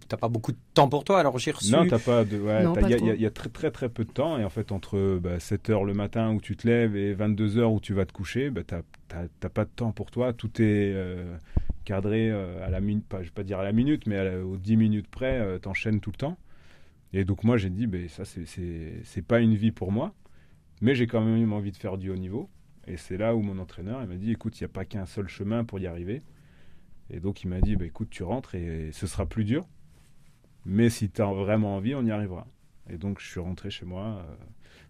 t'as 0.08 0.18
pas 0.18 0.30
beaucoup 0.30 0.52
de 0.52 0.58
temps 0.74 0.88
pour 0.90 1.04
toi, 1.04 1.20
alors 1.20 1.38
j'ai 1.38 1.52
reçu. 1.52 1.72
Non, 1.72 1.86
t'as 1.88 2.00
pas 2.00 2.24
de. 2.24 2.38
ouais, 2.40 2.64
Non, 2.64 2.74
t'as- 2.74 2.82
pas 2.82 2.90
Il 2.90 3.06
y, 3.06 3.10
a- 3.10 3.16
y 3.16 3.32
très, 3.32 3.50
très 3.50 3.72
très 3.72 3.90
peu 3.90 4.06
de 4.06 4.12
temps, 4.12 4.38
et 4.40 4.44
en 4.44 4.50
fait, 4.50 4.72
entre 4.72 5.20
bah, 5.22 5.40
7 5.40 5.70
heures 5.70 5.84
le 5.84 5.94
matin 5.94 6.32
où 6.34 6.40
tu 6.42 6.56
te 6.56 6.68
lèves 6.68 6.96
et 6.96 7.14
22 7.14 7.58
heures 7.58 7.72
où 7.74 7.80
tu 7.80 7.94
vas 7.94 8.06
te 8.06 8.14
coucher, 8.14 8.50
bah, 8.50 8.62
t'as 8.66 8.82
t'as- 9.08 9.28
t'as 9.40 9.50
pas 9.50 9.66
de 9.66 9.70
temps 9.76 9.92
pour 9.92 10.12
toi. 10.12 10.34
Tout 10.34 10.62
est 10.62 10.92
euh, 10.94 11.36
cadré 11.86 12.30
euh, 12.32 12.66
à 12.66 12.70
la 12.70 12.80
minute, 12.82 13.06
pas, 13.08 13.20
je 13.22 13.26
vais 13.28 13.32
pas 13.34 13.44
dire 13.44 13.60
à 13.60 13.64
la 13.64 13.72
minute, 13.72 14.06
mais 14.08 14.18
à 14.18 14.24
la- 14.24 14.46
aux 14.46 14.58
10 14.58 14.78
minutes 14.78 15.08
près, 15.08 15.40
euh, 15.40 15.60
t'enchaînes 15.60 16.00
tout 16.00 16.12
le 16.12 16.18
temps. 16.18 16.38
Et 17.14 17.24
donc, 17.26 17.44
moi, 17.44 17.58
j'ai 17.58 17.70
dit, 17.70 17.88
ben 17.88 18.08
ça, 18.10 18.26
c'est- 18.26 18.46
c'est 18.46 19.02
c'est 19.04 19.22
pas 19.26 19.40
une 19.40 19.56
vie 19.56 19.72
pour 19.72 19.92
moi, 19.92 20.14
mais 20.82 20.96
j'ai 20.96 21.08
quand 21.08 21.22
même 21.24 21.54
envie 21.54 21.72
de 21.72 21.78
faire 21.78 21.98
du 21.98 22.10
haut 22.10 22.16
niveau. 22.18 22.50
Et 22.88 22.96
c'est 22.98 23.18
là 23.18 23.36
où 23.36 23.42
mon 23.42 23.58
entraîneur 23.60 24.02
il 24.02 24.08
m'a 24.08 24.16
dit, 24.16 24.32
écoute, 24.32 24.60
il 24.60 24.64
n'y 24.64 24.66
a 24.66 24.70
pas 24.70 24.86
qu'un 24.86 25.06
seul 25.06 25.28
chemin 25.28 25.64
pour 25.66 25.80
y 25.80 25.88
arriver. 25.88 26.22
Et 27.10 27.20
donc, 27.20 27.44
il 27.44 27.48
m'a 27.48 27.62
dit, 27.62 27.76
bah, 27.76 27.86
écoute, 27.86 28.10
tu 28.10 28.24
rentres 28.24 28.56
et 28.56 28.90
ce 28.92 29.08
sera 29.08 29.26
plus 29.26 29.46
dur. 29.46 29.66
Mais 30.66 30.90
si 30.90 31.10
tu 31.10 31.22
as 31.22 31.32
vraiment 31.32 31.76
envie, 31.76 31.96
on 31.96 32.04
y 32.06 32.12
arrivera. 32.12 32.46
Et 32.90 32.98
donc, 32.98 33.20
je 33.20 33.28
suis 33.28 33.40
rentré 33.40 33.70
chez 33.70 33.86
moi. 33.86 34.22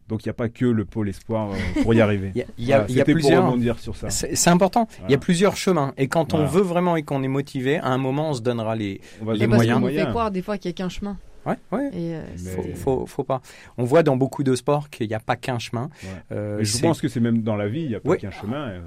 donc, 0.07 0.25
il 0.25 0.27
n'y 0.27 0.31
a 0.31 0.33
pas 0.33 0.49
que 0.49 0.65
le 0.65 0.85
pôle 0.85 1.09
espoir 1.09 1.51
pour 1.83 1.93
y 1.93 2.01
arriver. 2.01 2.31
Il 2.57 2.65
y 2.65 2.73
a, 2.73 2.85
y 2.89 3.01
a 3.01 3.03
plusieurs. 3.03 3.41
Pour 3.41 3.51
rebondir 3.51 3.79
sur 3.79 3.95
ça. 3.95 4.09
C'est 4.09 4.49
important. 4.49 4.87
Il 5.07 5.11
y 5.11 5.15
a 5.15 5.19
plusieurs 5.19 5.55
chemins. 5.55 5.93
Et 5.97 6.07
quand 6.07 6.33
on 6.33 6.45
veut 6.45 6.61
vraiment 6.61 6.95
et 6.95 7.03
qu'on 7.03 7.21
est 7.23 7.27
motivé, 7.27 7.77
à 7.77 7.87
un 7.87 7.97
moment, 7.97 8.31
on 8.31 8.33
se 8.33 8.41
donnera 8.41 8.75
les, 8.75 9.01
les 9.33 9.47
moyens. 9.47 9.81
On 9.83 9.87
fait 9.87 10.09
croire 10.09 10.31
des 10.31 10.41
fois 10.41 10.57
qu'il 10.57 10.69
n'y 10.69 10.73
a 10.73 10.77
qu'un 10.77 10.89
chemin. 10.89 11.17
Ouais, 11.45 11.55
ouais. 11.71 11.89
Et 11.93 12.73
faut, 12.75 13.05
faut, 13.05 13.23
pas. 13.23 13.41
On 13.77 13.85
voit 13.85 14.03
dans 14.03 14.17
beaucoup 14.17 14.43
de 14.43 14.53
sports 14.55 14.89
qu'il 14.89 15.07
n'y 15.07 15.13
a 15.13 15.19
pas 15.19 15.35
qu'un 15.35 15.59
chemin. 15.59 15.89
je 16.31 16.81
pense 16.81 16.99
que 17.01 17.07
c'est 17.07 17.19
même 17.19 17.43
dans 17.43 17.55
la 17.55 17.67
vie, 17.67 17.81
il 17.81 17.89
n'y 17.89 17.95
a 17.95 17.99
pas 17.99 18.17
qu'un 18.17 18.31
chemin. 18.31 18.73
Il 18.75 18.81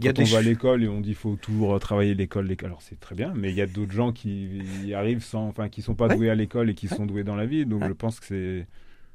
y 0.00 0.08
a 0.08 0.12
Quand 0.12 0.22
on 0.22 0.26
va 0.26 0.38
à 0.38 0.42
l'école 0.42 0.82
et 0.82 0.88
on 0.88 1.00
dit 1.00 1.14
faut 1.14 1.36
toujours 1.36 1.78
travailler 1.78 2.14
l'école, 2.14 2.46
l'école. 2.46 2.68
Alors 2.68 2.82
c'est 2.82 2.98
très 2.98 3.14
bien, 3.14 3.32
mais 3.36 3.50
il 3.50 3.54
y 3.54 3.62
a 3.62 3.66
d'autres 3.66 3.92
gens 3.92 4.12
qui 4.12 4.62
y 4.84 4.94
arrivent 4.94 5.22
sans, 5.22 5.46
enfin, 5.46 5.68
qui 5.68 5.82
sont 5.82 5.94
pas 5.94 6.08
doués 6.08 6.30
à 6.30 6.34
l'école 6.34 6.70
et 6.70 6.74
qui 6.74 6.88
sont 6.88 7.06
doués 7.06 7.24
dans 7.24 7.36
la 7.36 7.46
vie. 7.46 7.64
Donc 7.66 7.84
je 7.86 7.92
pense 7.92 8.18
que 8.18 8.26
c'est, 8.26 8.66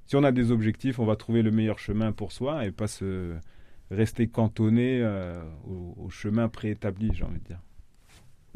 si 0.07 0.15
on 0.15 0.23
a 0.23 0.31
des 0.31 0.51
objectifs, 0.51 0.99
on 0.99 1.05
va 1.05 1.15
trouver 1.15 1.41
le 1.41 1.51
meilleur 1.51 1.79
chemin 1.79 2.11
pour 2.11 2.31
soi 2.31 2.65
et 2.65 2.71
pas 2.71 2.87
se 2.87 3.35
rester 3.91 4.27
cantonné 4.27 5.01
euh, 5.01 5.41
au, 5.67 6.09
chemin 6.09 6.47
préétabli, 6.47 7.11
j'ai 7.13 7.23
envie 7.23 7.39
de 7.39 7.45
dire. 7.45 7.59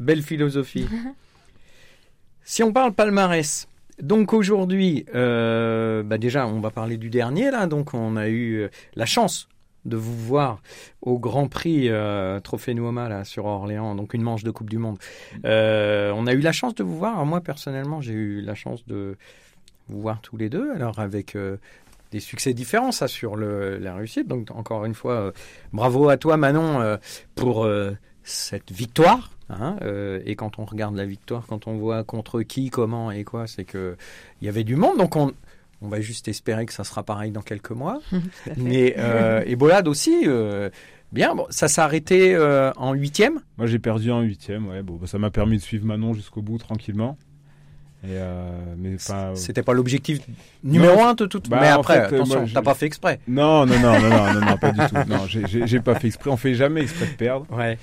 Belle 0.00 0.22
philosophie. 0.22 0.86
si 2.42 2.62
on 2.62 2.72
parle 2.72 2.92
palmarès, 2.92 3.68
donc 4.00 4.32
aujourd'hui, 4.32 5.06
euh, 5.14 6.02
bah 6.02 6.18
déjà, 6.18 6.46
on 6.46 6.60
va 6.60 6.70
parler 6.70 6.96
du 6.96 7.10
dernier 7.10 7.50
là. 7.50 7.66
Donc 7.66 7.94
on 7.94 8.16
a 8.16 8.28
eu 8.28 8.62
euh, 8.62 8.68
la 8.96 9.06
chance 9.06 9.48
de 9.84 9.96
vous 9.96 10.16
voir 10.16 10.60
au 11.02 11.18
Grand 11.18 11.48
Prix 11.48 11.88
euh, 11.88 12.40
Trophée 12.40 12.74
Nuoma 12.74 13.08
là 13.08 13.24
sur 13.24 13.44
Orléans, 13.44 13.94
donc 13.94 14.14
une 14.14 14.22
manche 14.22 14.44
de 14.44 14.50
Coupe 14.50 14.70
du 14.70 14.78
Monde. 14.78 14.98
Euh, 15.44 16.12
on 16.14 16.26
a 16.26 16.32
eu 16.32 16.40
la 16.40 16.52
chance 16.52 16.74
de 16.74 16.82
vous 16.82 16.96
voir. 16.96 17.24
moi 17.26 17.40
personnellement, 17.40 18.00
j'ai 18.00 18.12
eu 18.12 18.40
la 18.40 18.54
chance 18.54 18.86
de 18.86 19.16
vous 19.88 20.00
voir 20.00 20.20
tous 20.20 20.36
les 20.36 20.48
deux. 20.48 20.72
Alors 20.72 20.98
avec 20.98 21.36
euh, 21.36 21.56
des 22.10 22.20
succès 22.20 22.54
différents, 22.54 22.92
ça 22.92 23.08
sur 23.08 23.36
la 23.36 23.94
réussite. 23.94 24.28
Donc 24.28 24.50
encore 24.50 24.84
une 24.84 24.94
fois, 24.94 25.32
bravo 25.72 26.08
à 26.08 26.16
toi 26.16 26.36
Manon 26.36 26.98
pour 27.34 27.68
cette 28.22 28.70
victoire. 28.70 29.30
Hein, 29.50 29.76
et 30.24 30.36
quand 30.36 30.60
on 30.60 30.64
regarde 30.64 30.94
la 30.94 31.06
victoire, 31.06 31.44
quand 31.48 31.66
on 31.66 31.76
voit 31.76 32.04
contre 32.04 32.42
qui, 32.42 32.70
comment 32.70 33.10
et 33.10 33.24
quoi, 33.24 33.48
c'est 33.48 33.64
que 33.64 33.96
il 34.40 34.46
y 34.46 34.48
avait 34.48 34.62
du 34.62 34.76
monde. 34.76 34.96
Donc 34.96 35.16
on, 35.16 35.32
on 35.82 35.88
va 35.88 36.00
juste 36.00 36.28
espérer 36.28 36.66
que 36.66 36.72
ça 36.72 36.84
sera 36.84 37.02
pareil 37.02 37.30
dans 37.30 37.42
quelques 37.42 37.70
mois. 37.70 38.00
Mais 38.56 38.94
euh, 38.98 39.42
aussi, 39.86 40.24
euh, 40.26 40.70
bien. 41.12 41.34
Bon, 41.34 41.46
ça 41.48 41.68
s'est 41.68 41.80
arrêté 41.80 42.34
euh, 42.34 42.72
en 42.76 42.92
huitième. 42.92 43.40
Moi, 43.56 43.66
j'ai 43.66 43.78
perdu 43.78 44.10
en 44.10 44.20
huitième. 44.20 44.66
Ouais, 44.68 44.82
bon, 44.82 44.96
bah, 44.96 45.06
ça 45.06 45.18
m'a 45.18 45.30
permis 45.30 45.56
de 45.56 45.62
suivre 45.62 45.86
Manon 45.86 46.12
jusqu'au 46.12 46.42
bout 46.42 46.58
tranquillement. 46.58 47.16
Et 48.02 48.18
euh, 48.18 48.74
mais 48.76 48.96
c'était 49.34 49.62
pas 49.62 49.72
l'objectif 49.72 50.20
numéro 50.62 51.00
un 51.00 51.14
de 51.14 51.24
toute. 51.24 51.48
Bah, 51.48 51.58
mais 51.62 51.68
après, 51.68 52.00
attention, 52.00 52.44
t'as 52.52 52.60
pas 52.60 52.74
fait 52.74 52.84
exprès. 52.84 53.18
Non, 53.26 53.64
non, 53.64 53.78
non, 53.80 53.98
non, 53.98 54.34
non, 54.34 54.40
non, 54.40 54.58
pas 54.58 54.72
du 54.72 54.80
tout. 54.88 55.08
Non, 55.08 55.26
j'ai 55.26 55.80
pas 55.80 55.94
fait 55.94 56.08
exprès. 56.08 56.28
On 56.28 56.36
fait 56.36 56.54
jamais 56.54 56.82
exprès 56.82 57.06
de 57.06 57.12
perdre. 57.12 57.46
Ouais. 57.50 57.78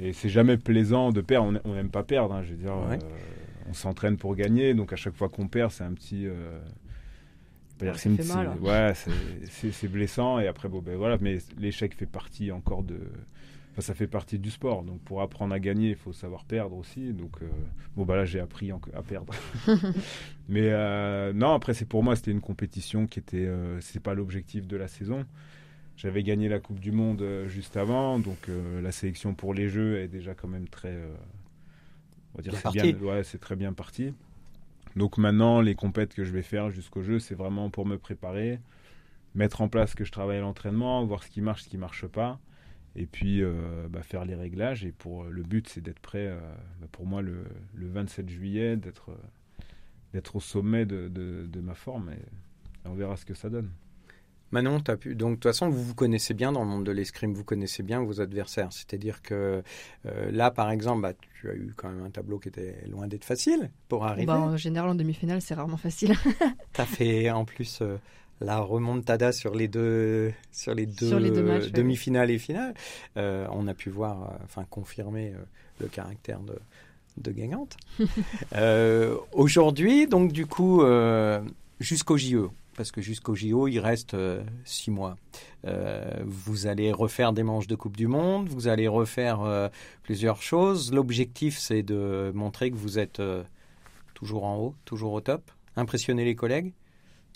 Et 0.00 0.14
c'est 0.14 0.30
jamais 0.30 0.56
plaisant 0.56 1.10
de 1.10 1.20
perdre. 1.20 1.60
On 1.64 1.74
n'aime 1.74 1.90
pas 1.90 2.04
perdre. 2.04 2.34
Hein, 2.34 2.42
je 2.42 2.52
veux 2.52 2.56
dire, 2.56 2.72
on 3.68 3.74
s'entraîne 3.74 4.16
pour 4.16 4.34
gagner. 4.34 4.72
Donc 4.72 4.94
à 4.94 4.96
chaque 4.96 5.14
fois 5.14 5.28
qu'on 5.28 5.46
perd, 5.46 5.70
c'est 5.72 5.84
un 5.84 5.92
petit 5.92 6.26
ouais, 8.60 8.92
c'est 9.50 9.88
blessant 9.88 10.38
et 10.38 10.46
après 10.46 10.68
bon 10.68 10.80
ben 10.80 10.96
voilà, 10.96 11.18
mais 11.20 11.38
l'échec 11.58 11.94
fait 11.94 12.06
partie 12.06 12.50
encore 12.50 12.82
de, 12.82 12.98
enfin, 13.76 13.82
ça 13.82 13.94
fait 13.94 14.06
partie 14.06 14.38
du 14.38 14.50
sport. 14.50 14.82
Donc 14.82 15.00
pour 15.02 15.20
apprendre 15.22 15.54
à 15.54 15.60
gagner, 15.60 15.90
il 15.90 15.96
faut 15.96 16.12
savoir 16.12 16.44
perdre 16.44 16.76
aussi. 16.76 17.12
Donc 17.12 17.42
euh, 17.42 17.46
bon 17.96 18.04
bah 18.04 18.16
là 18.16 18.24
j'ai 18.24 18.40
appris 18.40 18.70
à 18.70 19.02
perdre. 19.02 19.34
mais 20.48 20.68
euh, 20.70 21.32
non 21.32 21.52
après 21.52 21.74
c'est 21.74 21.84
pour 21.84 22.02
moi 22.02 22.16
c'était 22.16 22.30
une 22.30 22.40
compétition 22.40 23.06
qui 23.06 23.18
était, 23.18 23.46
euh, 23.46 23.80
c'est 23.80 24.00
pas 24.00 24.14
l'objectif 24.14 24.66
de 24.66 24.76
la 24.76 24.88
saison. 24.88 25.26
J'avais 25.96 26.22
gagné 26.22 26.48
la 26.48 26.60
Coupe 26.60 26.78
du 26.78 26.92
Monde 26.92 27.24
juste 27.46 27.78
avant, 27.78 28.18
donc 28.18 28.50
la 28.82 28.92
sélection 28.92 29.32
pour 29.32 29.54
les 29.54 29.70
Jeux 29.70 29.98
est 29.98 30.08
déjà 30.08 30.34
quand 30.34 30.46
même 30.46 30.68
très, 30.68 30.94
on 32.34 32.36
va 32.36 32.42
dire 32.42 32.54
c'est 32.54 32.70
bien, 32.70 32.94
ouais, 32.98 33.24
c'est 33.24 33.38
très 33.38 33.56
bien 33.56 33.72
parti. 33.72 34.12
Donc 34.96 35.18
maintenant, 35.18 35.60
les 35.60 35.74
compètes 35.74 36.14
que 36.14 36.24
je 36.24 36.32
vais 36.32 36.42
faire 36.42 36.70
jusqu'au 36.70 37.02
jeu, 37.02 37.18
c'est 37.18 37.34
vraiment 37.34 37.68
pour 37.68 37.84
me 37.84 37.98
préparer, 37.98 38.60
mettre 39.34 39.60
en 39.60 39.68
place 39.68 39.94
que 39.94 40.04
je 40.04 40.10
travaille 40.10 40.40
l'entraînement, 40.40 41.04
voir 41.04 41.22
ce 41.22 41.30
qui 41.30 41.42
marche, 41.42 41.64
ce 41.64 41.68
qui 41.68 41.76
marche 41.76 42.06
pas, 42.06 42.40
et 42.96 43.04
puis 43.04 43.42
euh, 43.42 43.88
bah, 43.90 44.02
faire 44.02 44.24
les 44.24 44.34
réglages. 44.34 44.86
Et 44.86 44.92
pour 44.92 45.24
le 45.24 45.42
but, 45.42 45.68
c'est 45.68 45.82
d'être 45.82 46.00
prêt, 46.00 46.28
euh, 46.28 46.40
bah, 46.80 46.88
pour 46.90 47.06
moi, 47.06 47.20
le, 47.20 47.44
27 47.74 48.30
juillet, 48.30 48.76
d'être 48.78 49.10
au 50.34 50.40
sommet 50.40 50.86
de, 50.86 51.60
ma 51.60 51.74
forme. 51.74 52.10
Et 52.10 52.88
on 52.88 52.94
verra 52.94 53.16
ce 53.16 53.26
que 53.26 53.34
ça 53.34 53.50
donne. 53.50 53.70
Manon, 54.52 54.80
as 54.86 54.96
pu. 54.96 55.14
Donc, 55.14 55.30
de 55.30 55.34
toute 55.34 55.42
façon, 55.44 55.68
vous 55.68 55.82
vous 55.82 55.94
connaissez 55.94 56.34
bien 56.34 56.52
dans 56.52 56.62
le 56.62 56.68
monde 56.68 56.84
de 56.84 56.92
l'escrime, 56.92 57.34
vous 57.34 57.44
connaissez 57.44 57.82
bien 57.82 58.02
vos 58.02 58.20
adversaires. 58.20 58.68
C'est-à-dire 58.70 59.22
que 59.22 59.62
euh, 60.06 60.30
là, 60.30 60.50
par 60.50 60.70
exemple, 60.70 61.02
bah, 61.02 61.12
tu 61.40 61.50
as 61.50 61.54
eu 61.54 61.72
quand 61.76 61.88
même 61.88 62.04
un 62.04 62.10
tableau 62.10 62.38
qui 62.38 62.48
était 62.48 62.76
loin 62.88 63.08
d'être 63.08 63.24
facile 63.24 63.70
pour 63.88 64.04
arriver. 64.04 64.26
Bah, 64.26 64.38
en 64.38 64.56
général, 64.56 64.90
en 64.90 64.94
demi-finale, 64.94 65.42
c'est 65.42 65.54
rarement 65.54 65.76
facile. 65.76 66.14
tu 66.72 66.80
as 66.80 66.86
fait 66.86 67.30
en 67.30 67.44
plus 67.44 67.80
euh, 67.82 67.96
la 68.40 68.60
remontada 68.60 69.32
sur 69.32 69.54
les 69.54 69.66
deux, 69.66 70.32
sur 70.52 70.74
les 70.74 70.86
deux, 70.86 71.70
demi-finales 71.70 72.30
et 72.30 72.38
finales. 72.38 72.74
Euh, 73.16 73.48
on 73.50 73.66
a 73.66 73.74
pu 73.74 73.90
voir, 73.90 74.38
enfin, 74.44 74.64
confirmer 74.70 75.34
le 75.80 75.88
caractère 75.88 76.40
de, 76.40 76.58
de 77.16 77.32
gagnante. 77.32 77.76
Aujourd'hui, 79.32 80.06
donc, 80.06 80.30
du 80.30 80.46
coup, 80.46 80.84
jusqu'au 81.80 82.16
JE 82.16 82.48
parce 82.76 82.92
que 82.92 83.00
jusqu'au 83.00 83.34
JO, 83.34 83.66
il 83.68 83.78
reste 83.78 84.14
euh, 84.14 84.44
six 84.64 84.90
mois. 84.90 85.16
Euh, 85.66 86.04
vous 86.24 86.66
allez 86.66 86.92
refaire 86.92 87.32
des 87.32 87.42
manches 87.42 87.66
de 87.66 87.74
Coupe 87.74 87.96
du 87.96 88.06
Monde, 88.06 88.48
vous 88.48 88.68
allez 88.68 88.86
refaire 88.86 89.40
euh, 89.42 89.68
plusieurs 90.02 90.42
choses. 90.42 90.92
L'objectif, 90.92 91.58
c'est 91.58 91.82
de 91.82 92.30
montrer 92.34 92.70
que 92.70 92.76
vous 92.76 92.98
êtes 92.98 93.20
toujours 94.14 94.44
en 94.44 94.56
haut, 94.58 94.74
toujours 94.84 95.12
au 95.12 95.20
top, 95.20 95.50
impressionner 95.74 96.24
les 96.24 96.34
collègues. 96.34 96.72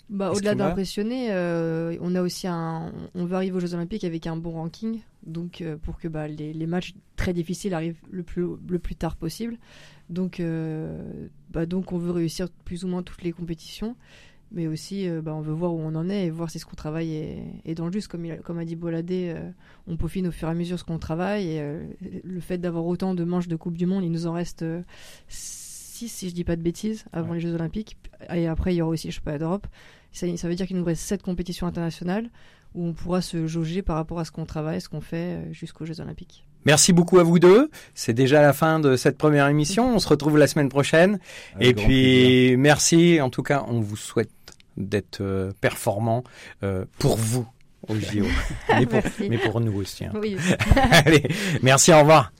Bah, 0.09 0.31
Au-delà 0.31 0.55
d'impressionner, 0.55 1.29
on 2.01 2.15
a 2.15 2.21
aussi 2.21 2.47
un, 2.47 2.91
on 3.15 3.25
veut 3.25 3.35
arriver 3.35 3.55
aux 3.55 3.61
Jeux 3.61 3.73
Olympiques 3.73 4.03
avec 4.03 4.27
un 4.27 4.35
bon 4.35 4.51
ranking, 4.51 4.99
donc 5.25 5.63
pour 5.83 5.97
que 5.99 6.09
bah, 6.09 6.27
les, 6.27 6.51
les, 6.53 6.67
matchs 6.67 6.93
très 7.15 7.33
difficiles 7.33 7.73
arrivent 7.73 8.01
le 8.09 8.23
plus, 8.23 8.45
le 8.67 8.79
plus 8.79 8.95
tard 8.95 9.15
possible. 9.15 9.57
Donc, 10.09 10.41
bah, 11.49 11.65
donc 11.65 11.93
on 11.93 11.97
veut 11.97 12.11
réussir 12.11 12.49
plus 12.65 12.83
ou 12.83 12.89
moins 12.89 13.03
toutes 13.03 13.23
les 13.23 13.31
compétitions 13.31 13.95
mais 14.51 14.67
aussi 14.67 15.07
euh, 15.07 15.21
bah, 15.21 15.33
on 15.33 15.41
veut 15.41 15.53
voir 15.53 15.73
où 15.73 15.79
on 15.79 15.95
en 15.95 16.09
est 16.09 16.25
et 16.25 16.29
voir 16.29 16.49
si 16.49 16.59
ce 16.59 16.65
qu'on 16.65 16.75
travaille 16.75 17.13
est, 17.65 17.75
dans 17.75 17.85
le 17.85 17.91
juste. 17.91 18.07
Comme, 18.07 18.27
comme 18.43 18.59
a 18.59 18.65
dit 18.65 18.75
Boladé, 18.75 19.33
euh, 19.35 19.49
on 19.87 19.97
peaufine 19.97 20.27
au 20.27 20.31
fur 20.31 20.47
et 20.47 20.51
à 20.51 20.53
mesure 20.53 20.77
ce 20.77 20.83
qu'on 20.83 20.99
travaille. 20.99 21.47
Et 21.47 21.61
euh, 21.61 21.83
le 22.23 22.39
fait 22.39 22.57
d'avoir 22.57 22.85
autant 22.85 23.15
de 23.15 23.23
manches 23.23 23.47
de 23.47 23.55
Coupe 23.55 23.77
du 23.77 23.85
Monde, 23.85 24.03
il 24.03 24.11
nous 24.11 24.27
en 24.27 24.33
reste 24.33 24.65
6, 25.29 26.07
si 26.07 26.29
je 26.29 26.35
dis 26.35 26.43
pas 26.43 26.55
de 26.55 26.61
bêtises, 26.61 27.05
avant 27.13 27.33
les 27.33 27.39
Jeux 27.39 27.53
Olympiques. 27.53 27.97
Et 28.33 28.47
après, 28.47 28.73
il 28.73 28.77
y 28.77 28.81
aura 28.81 28.91
aussi 28.91 29.07
les 29.07 29.11
Championnats 29.11 29.39
d'Europe. 29.39 29.67
Ça, 30.11 30.27
ça, 30.35 30.47
veut 30.49 30.55
dire 30.55 30.67
qu'il 30.67 30.77
nous 30.77 30.83
reste 30.83 31.03
7 31.03 31.23
compétitions 31.23 31.67
internationales 31.67 32.29
où 32.75 32.85
on 32.85 32.93
pourra 32.93 33.21
se 33.21 33.47
jauger 33.47 33.81
par 33.81 33.95
rapport 33.95 34.19
à 34.19 34.25
ce 34.25 34.31
qu'on 34.31 34.45
travaille, 34.45 34.81
ce 34.81 34.89
qu'on 34.89 35.01
fait 35.01 35.51
jusqu'aux 35.51 35.85
Jeux 35.85 35.99
Olympiques. 36.01 36.45
Merci 36.65 36.93
beaucoup 36.93 37.17
à 37.17 37.23
vous 37.23 37.39
deux. 37.39 37.69
C'est 37.95 38.13
déjà 38.13 38.41
la 38.41 38.53
fin 38.53 38.79
de 38.79 38.95
cette 38.95 39.17
première 39.17 39.47
émission. 39.47 39.95
On 39.95 39.99
se 39.99 40.07
retrouve 40.07 40.37
la 40.37 40.47
semaine 40.47 40.69
prochaine. 40.69 41.19
et 41.59 41.73
puis, 41.73 42.55
merci. 42.57 43.19
En 43.19 43.29
tout 43.29 43.43
cas, 43.43 43.65
on 43.67 43.79
vous 43.79 43.97
souhaite 43.97 44.29
d'être 44.81 45.21
euh, 45.21 45.51
performant 45.61 46.23
euh, 46.63 46.85
pour 46.99 47.17
vous 47.17 47.47
au 47.87 47.95
JO, 47.95 48.25
mais 48.69 48.85
pour, 48.85 49.01
mais 49.19 49.37
pour 49.37 49.59
nous 49.59 49.73
aussi. 49.79 50.05
Hein. 50.05 50.11
Oui. 50.15 50.37
Allez, 50.91 51.23
merci, 51.61 51.91
au 51.91 51.99
revoir. 51.99 52.31